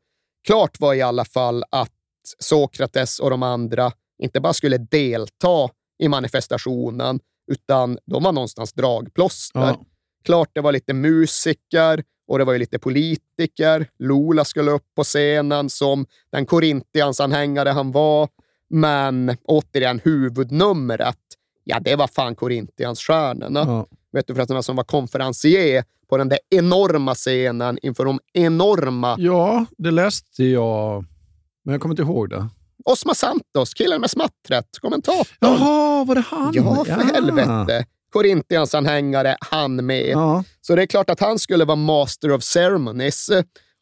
[0.48, 1.92] Klart var i alla fall att
[2.40, 3.92] Sokrates och de andra
[4.24, 5.70] inte bara skulle delta
[6.00, 7.20] i manifestationen,
[7.52, 9.60] utan de var någonstans dragplåster.
[9.60, 9.82] Ja.
[10.24, 13.88] Klart det var lite musiker och det var ju lite politiker.
[14.00, 18.30] Lula skulle upp på scenen som den Korintians-anhängare han var.
[18.70, 21.18] Men återigen, huvudnumret,
[21.64, 23.60] ja, det var fan Korintians-stjärnorna.
[23.68, 23.88] Ja.
[24.12, 29.16] Vet du förresten vem som var konferencier på den där enorma scenen inför de enorma...
[29.20, 31.06] Ja, det läste jag,
[31.66, 32.50] men jag kommer inte ihåg det.
[32.86, 35.38] Osma Santos, killen med smattret, kommentatorn.
[35.40, 36.52] Jaha, var det han?
[36.54, 37.14] Ja, för ja.
[37.14, 37.86] helvete.
[38.12, 40.10] Korintians-anhängare, han med.
[40.10, 40.44] Ja.
[40.62, 43.30] Så det är klart att han skulle vara master of ceremonies.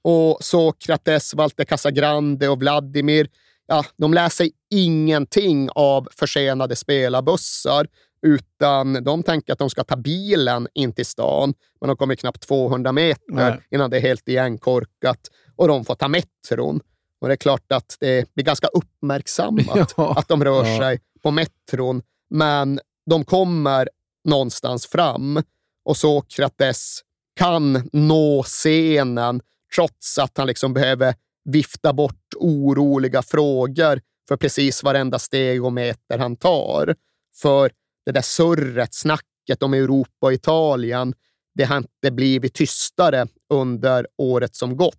[0.03, 3.27] Och Sokrates, Walter Casagrande och Vladimir,
[3.67, 7.87] ja, de läser ingenting av försenade spelarbussar,
[8.21, 12.47] utan de tänker att de ska ta bilen in till stan, men de kommer knappt
[12.47, 13.59] 200 meter Nej.
[13.71, 15.19] innan det är helt igenkorkat
[15.55, 16.79] och de får ta metron.
[17.21, 20.13] Och det är klart att det blir ganska uppmärksammat ja.
[20.17, 20.79] att de rör ja.
[20.79, 23.89] sig på metron, men de kommer
[24.23, 25.41] någonstans fram
[25.85, 27.01] och Sokrates
[27.35, 29.41] kan nå scenen
[29.75, 31.15] trots att han liksom behöver
[31.45, 36.95] vifta bort oroliga frågor för precis varenda steg och meter han tar.
[37.41, 37.71] För
[38.07, 41.13] det där surret, snacket om Europa och Italien,
[41.55, 44.95] det har inte blivit tystare under året som gått,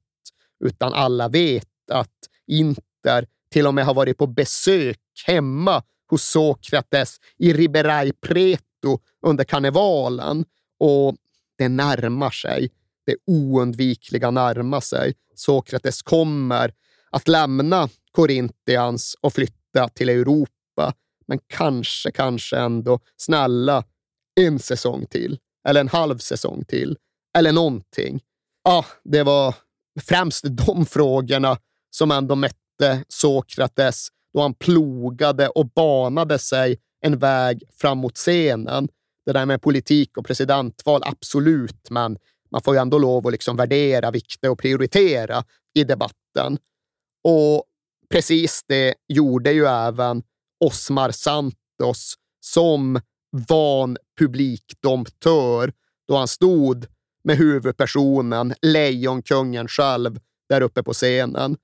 [0.64, 2.14] utan alla vet att
[2.46, 9.44] Inter till och med har varit på besök hemma hos Sokrates i Riberai Preto under
[9.44, 10.44] karnevalen
[10.78, 11.16] och
[11.59, 12.70] det närmar sig.
[13.06, 15.14] Det oundvikliga närmar sig.
[15.34, 16.72] Sokrates kommer
[17.11, 20.57] att lämna Korintians och flytta till Europa.
[21.28, 23.84] Men kanske, kanske ändå, snälla,
[24.40, 25.38] en säsong till.
[25.68, 26.96] Eller en halv säsong till.
[27.38, 28.20] Eller någonting.
[28.64, 29.54] Ja, det var
[30.00, 31.58] främst de frågorna
[31.90, 38.88] som ändå mätte Sokrates då han plogade och banade sig en väg fram mot scenen.
[39.26, 42.18] Det där med politik och presidentval, absolut, men
[42.50, 46.58] man får ju ändå lov att liksom värdera, vikta och prioritera i debatten.
[47.24, 47.64] Och
[48.10, 50.22] precis det gjorde ju även
[50.61, 53.00] Osmar Santos som
[53.30, 55.72] van publikdomptör
[56.09, 56.86] då han stod
[57.24, 61.56] med huvudpersonen, Lejonkungen själv, där uppe på scenen.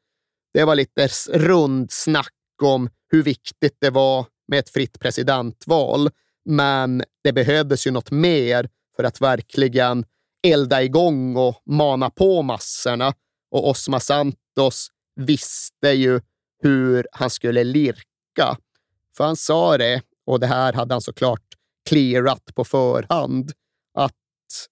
[0.55, 2.32] Det var lite rundsnack
[2.62, 6.11] om hur viktigt det var med ett fritt presidentval,
[6.45, 10.05] men det behövdes ju något mer för att verkligen
[10.47, 13.14] elda igång och mana på massorna.
[13.51, 16.20] Och Osma Santos visste ju
[16.62, 18.57] hur han skulle lirka.
[19.16, 21.54] För han sa det, och det här hade han såklart
[21.88, 23.52] clearat på förhand,
[23.98, 24.12] att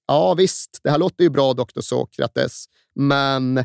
[0.06, 2.64] ja visst, det här låter ju bra, doktor Sokrates,
[2.94, 3.64] men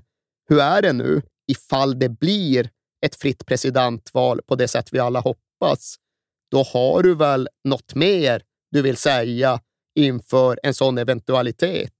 [0.49, 2.69] hur är det nu ifall det blir
[3.05, 5.95] ett fritt presidentval på det sätt vi alla hoppas?
[6.51, 9.59] Då har du väl något mer du vill säga
[9.95, 11.93] inför en sån eventualitet?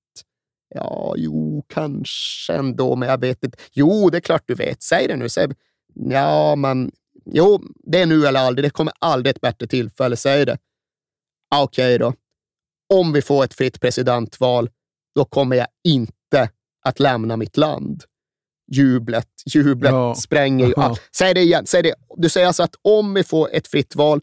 [0.70, 3.58] Ja, jo, kanske ändå, men jag vet inte.
[3.72, 4.84] Jo, det är klart du vet.
[4.84, 5.30] Säg det nu.
[5.30, 5.54] Seb.
[5.94, 6.92] Ja, men
[7.32, 8.66] jo, det är nu eller aldrig.
[8.66, 10.16] Det kommer aldrig ett bättre tillfälle.
[10.18, 10.58] Säg det.
[11.56, 12.14] Okej okay då.
[12.94, 14.70] Om vi får ett fritt presidentval,
[15.16, 16.50] då kommer jag inte
[16.86, 18.04] att lämna mitt land.
[18.72, 20.16] jublet, jublet Ja.
[20.16, 20.74] spränger ju.
[20.78, 21.96] Ah, säg det igen, säg det.
[22.18, 24.22] Du säger alltså att om vi får ett fritt val,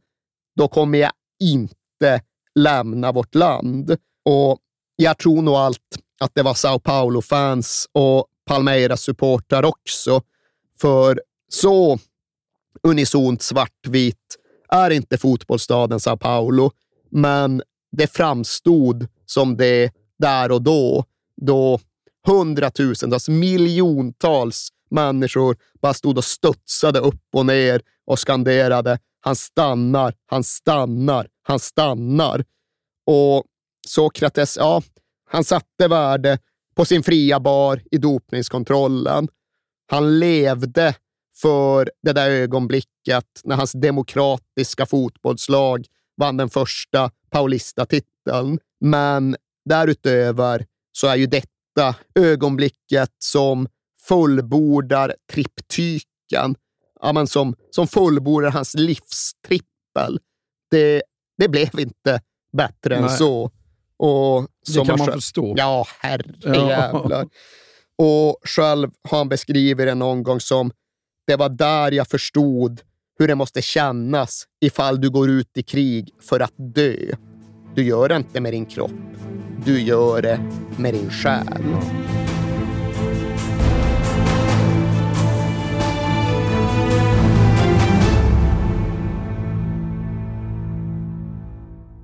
[0.57, 2.23] då kommer jag inte
[2.55, 3.97] lämna vårt land.
[4.25, 4.59] Och
[4.97, 5.79] jag tror nog allt
[6.21, 10.23] att det var Sao Paulo-fans och Palmeiras-supportrar också.
[10.81, 11.99] För så
[12.83, 14.37] unisont svartvit
[14.69, 16.71] är inte fotbollsstaden Sao Paulo,
[17.11, 17.63] men
[17.97, 21.05] det framstod som det där och då,
[21.43, 21.81] då
[22.27, 30.45] hundratusentals, miljontals människor bara stod och studsade upp och ner och skanderade han stannar, han
[30.45, 32.45] stannar, han stannar.
[33.07, 33.45] Och
[33.87, 34.83] Sokrates, ja,
[35.31, 36.39] han satte värde
[36.75, 39.29] på sin fria bar i dopningskontrollen.
[39.87, 40.95] Han levde
[41.37, 48.59] för det där ögonblicket när hans demokratiska fotbollslag vann den första Paulista-titeln.
[48.81, 49.37] Men
[49.69, 53.69] därutöver så är ju detta ögonblicket som
[54.09, 56.55] fullbordar triptyken,
[57.01, 60.19] ja, men som, som fullbordar hans livstrippel.
[60.71, 61.03] Det,
[61.39, 62.21] det blev inte
[62.57, 63.17] bättre än Nej.
[63.17, 63.51] så.
[63.97, 65.55] Och Det kan man förstå.
[65.57, 67.29] Ja, herrejävlar.
[67.99, 70.73] Och själv har han beskrivit det någon gång som
[71.27, 72.81] det var där jag förstod
[73.19, 76.97] hur det måste kännas ifall du går ut i krig för att dö.
[77.75, 78.93] Du gör det inte med din kropp.
[79.65, 80.41] Du gör det
[80.77, 81.65] med din själ.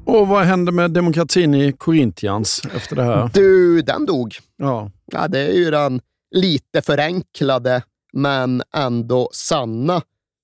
[0.06, 3.30] Och vad hände med demokratin i Korintians efter det här?
[3.34, 4.34] Du, den dog.
[4.56, 4.90] Ja.
[5.06, 6.00] Ja, det är ju den
[6.30, 7.82] lite förenklade,
[8.12, 10.02] men ändå sanna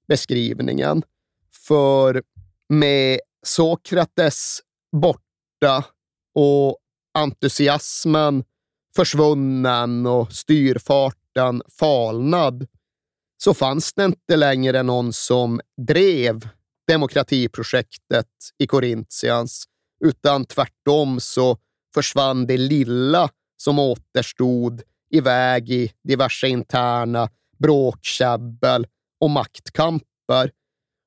[0.08, 1.02] beskrivningen.
[1.66, 2.22] För
[2.68, 4.60] med Sokrates
[4.92, 5.84] borta
[6.34, 6.78] och
[7.14, 8.44] entusiasmen
[8.96, 12.66] försvunnen och styrfarten falnad
[13.42, 16.48] så fanns det inte längre någon som drev
[16.88, 18.26] demokratiprojektet
[18.58, 19.64] i Korintians,
[20.04, 21.58] utan tvärtom så
[21.94, 28.86] försvann det lilla som återstod iväg i diverse interna bråkkäbbel
[29.20, 30.50] och maktkamper.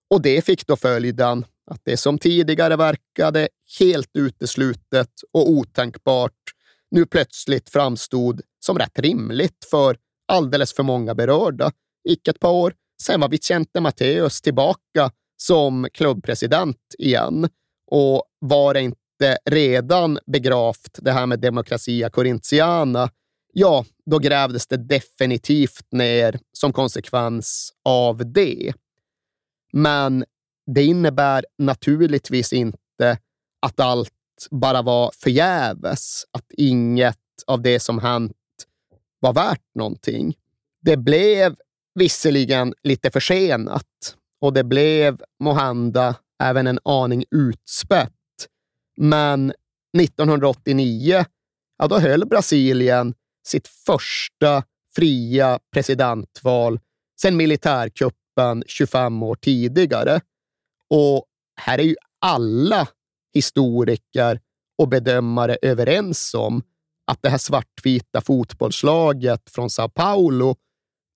[0.09, 6.33] Och det fick då följden att det som tidigare verkade helt uteslutet och otänkbart
[6.91, 9.97] nu plötsligt framstod som rätt rimligt för
[10.27, 11.71] alldeles för många berörda.
[12.09, 17.49] Gick ett par år, sen var Vicente Matteus tillbaka som klubbpresident igen.
[17.91, 23.09] Och var det inte redan begravt, det här med Demokratia Corintiana,
[23.59, 28.73] ja, då grävdes det definitivt ner som konsekvens av det.
[29.73, 30.25] Men
[30.75, 33.17] det innebär naturligtvis inte
[33.61, 34.11] att allt
[34.51, 38.35] bara var förgäves, att inget av det som hänt
[39.19, 40.35] var värt någonting.
[40.81, 41.55] Det blev
[41.95, 48.13] visserligen lite försenat och det blev måhända även en aning utspätt.
[48.97, 49.53] Men
[49.97, 51.25] 1989,
[51.77, 53.13] ja, då höll Brasilien
[53.47, 54.63] sitt första
[54.95, 56.79] fria presidentval
[57.21, 60.21] sedan militärkuppen 25 år tidigare.
[60.89, 61.25] Och
[61.61, 62.87] här är ju alla
[63.33, 64.39] historiker
[64.77, 66.63] och bedömare överens om
[67.07, 70.55] att det här svartvita fotbollslaget från Sao Paulo,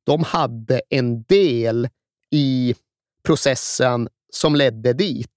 [0.05, 1.89] de hade en del
[2.32, 2.76] i
[3.24, 5.30] processen som ledde dit.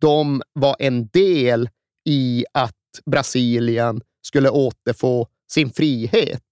[0.00, 1.68] De var en del
[2.04, 6.42] i att Brasilien skulle återfå sin frihet.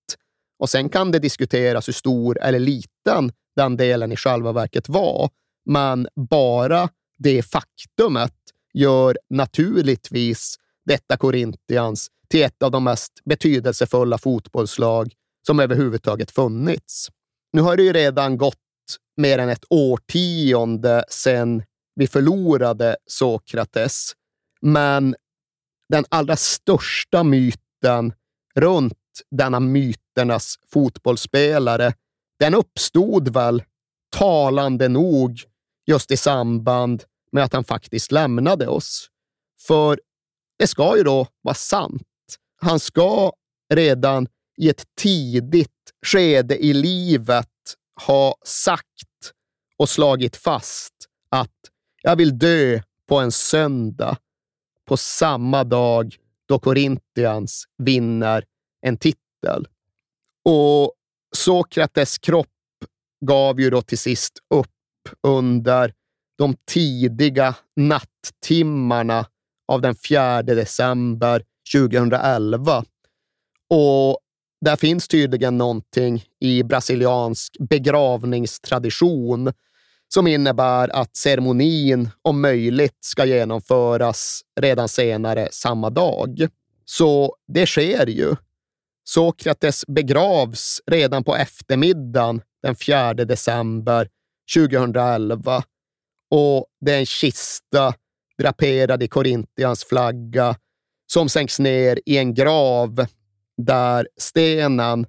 [0.58, 5.30] Och sen kan det diskuteras hur stor eller liten den delen i själva verket var.
[5.64, 8.34] Men bara det faktumet
[8.74, 10.56] gör naturligtvis
[10.86, 15.12] detta Corinthians till ett av de mest betydelsefulla fotbollslag
[15.46, 17.08] som överhuvudtaget funnits.
[17.52, 18.56] Nu har det ju redan gått
[19.16, 21.62] mer än ett årtionde sedan
[21.94, 24.12] vi förlorade Sokrates,
[24.60, 25.16] men
[25.88, 28.12] den allra största myten
[28.60, 28.98] runt
[29.30, 31.92] denna myternas fotbollsspelare,
[32.38, 33.62] den uppstod väl
[34.16, 35.40] talande nog
[35.86, 39.08] just i samband med att han faktiskt lämnade oss.
[39.66, 40.00] För
[40.58, 42.02] det ska ju då vara sant.
[42.60, 43.32] Han ska
[43.74, 45.70] redan i ett tidigt
[46.06, 47.48] skede i livet
[48.06, 49.32] ha sagt
[49.76, 50.94] och slagit fast
[51.30, 51.58] att
[52.02, 54.16] jag vill dö på en söndag
[54.88, 56.16] på samma dag
[56.50, 58.44] då Corinthians vinner
[58.86, 59.66] en titel.
[60.44, 60.92] Och
[61.36, 62.46] Sokrates kropp
[63.26, 64.68] gav ju då till sist upp
[65.26, 65.94] under
[66.38, 69.26] de tidiga nattimmarna
[69.68, 71.44] av den 4 december
[71.74, 72.84] 2011.
[73.70, 74.18] Och
[74.60, 79.52] där finns tydligen någonting i brasiliansk begravningstradition
[80.14, 86.48] som innebär att ceremonin om möjligt ska genomföras redan senare samma dag.
[86.84, 88.36] Så det sker ju.
[89.04, 94.08] Sokrates begravs redan på eftermiddagen den 4 december
[94.54, 95.62] 2011
[96.30, 97.94] och det är en kista
[98.38, 100.56] draperad i Korintians flagga
[101.12, 103.06] som sänks ner i en grav
[103.56, 105.06] där stenen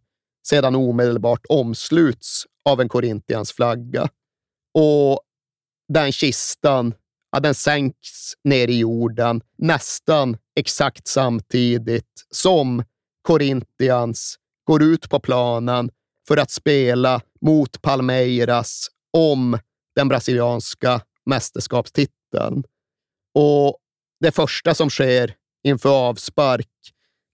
[0.47, 4.09] sedan omedelbart omsluts av en Korintians flagga.
[4.73, 5.19] Och
[5.93, 6.93] den kistan,
[7.31, 12.83] ja, den sänks ner i jorden nästan exakt samtidigt som
[13.21, 15.89] Corinthians går ut på planen
[16.27, 19.59] för att spela mot Palmeiras om
[19.95, 22.63] den brasilianska mästerskapstiteln.
[23.35, 23.77] Och
[24.19, 26.67] det första som sker inför avspark,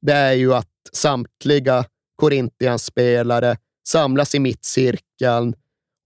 [0.02, 1.86] det är ju att samtliga
[2.16, 3.58] Corinthians-spelare
[3.88, 5.56] samlas i mittcirkeln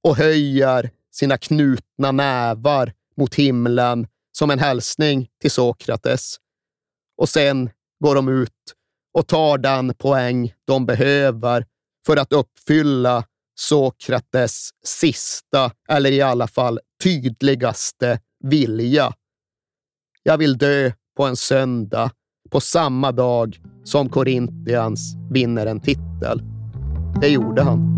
[0.03, 6.35] och höjer sina knutna nävar mot himlen som en hälsning till Sokrates.
[7.17, 7.69] Och sen
[8.03, 8.51] går de ut
[9.13, 11.65] och tar den poäng de behöver
[12.05, 13.23] för att uppfylla
[13.59, 19.13] Sokrates sista, eller i alla fall tydligaste, vilja.
[20.23, 22.11] Jag vill dö på en söndag,
[22.49, 26.41] på samma dag som Corinthians vinner en titel.
[27.21, 27.91] Det gjorde han.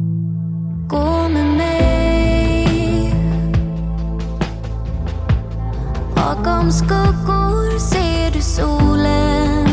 [6.24, 9.73] Bakom skuggor ser du solen.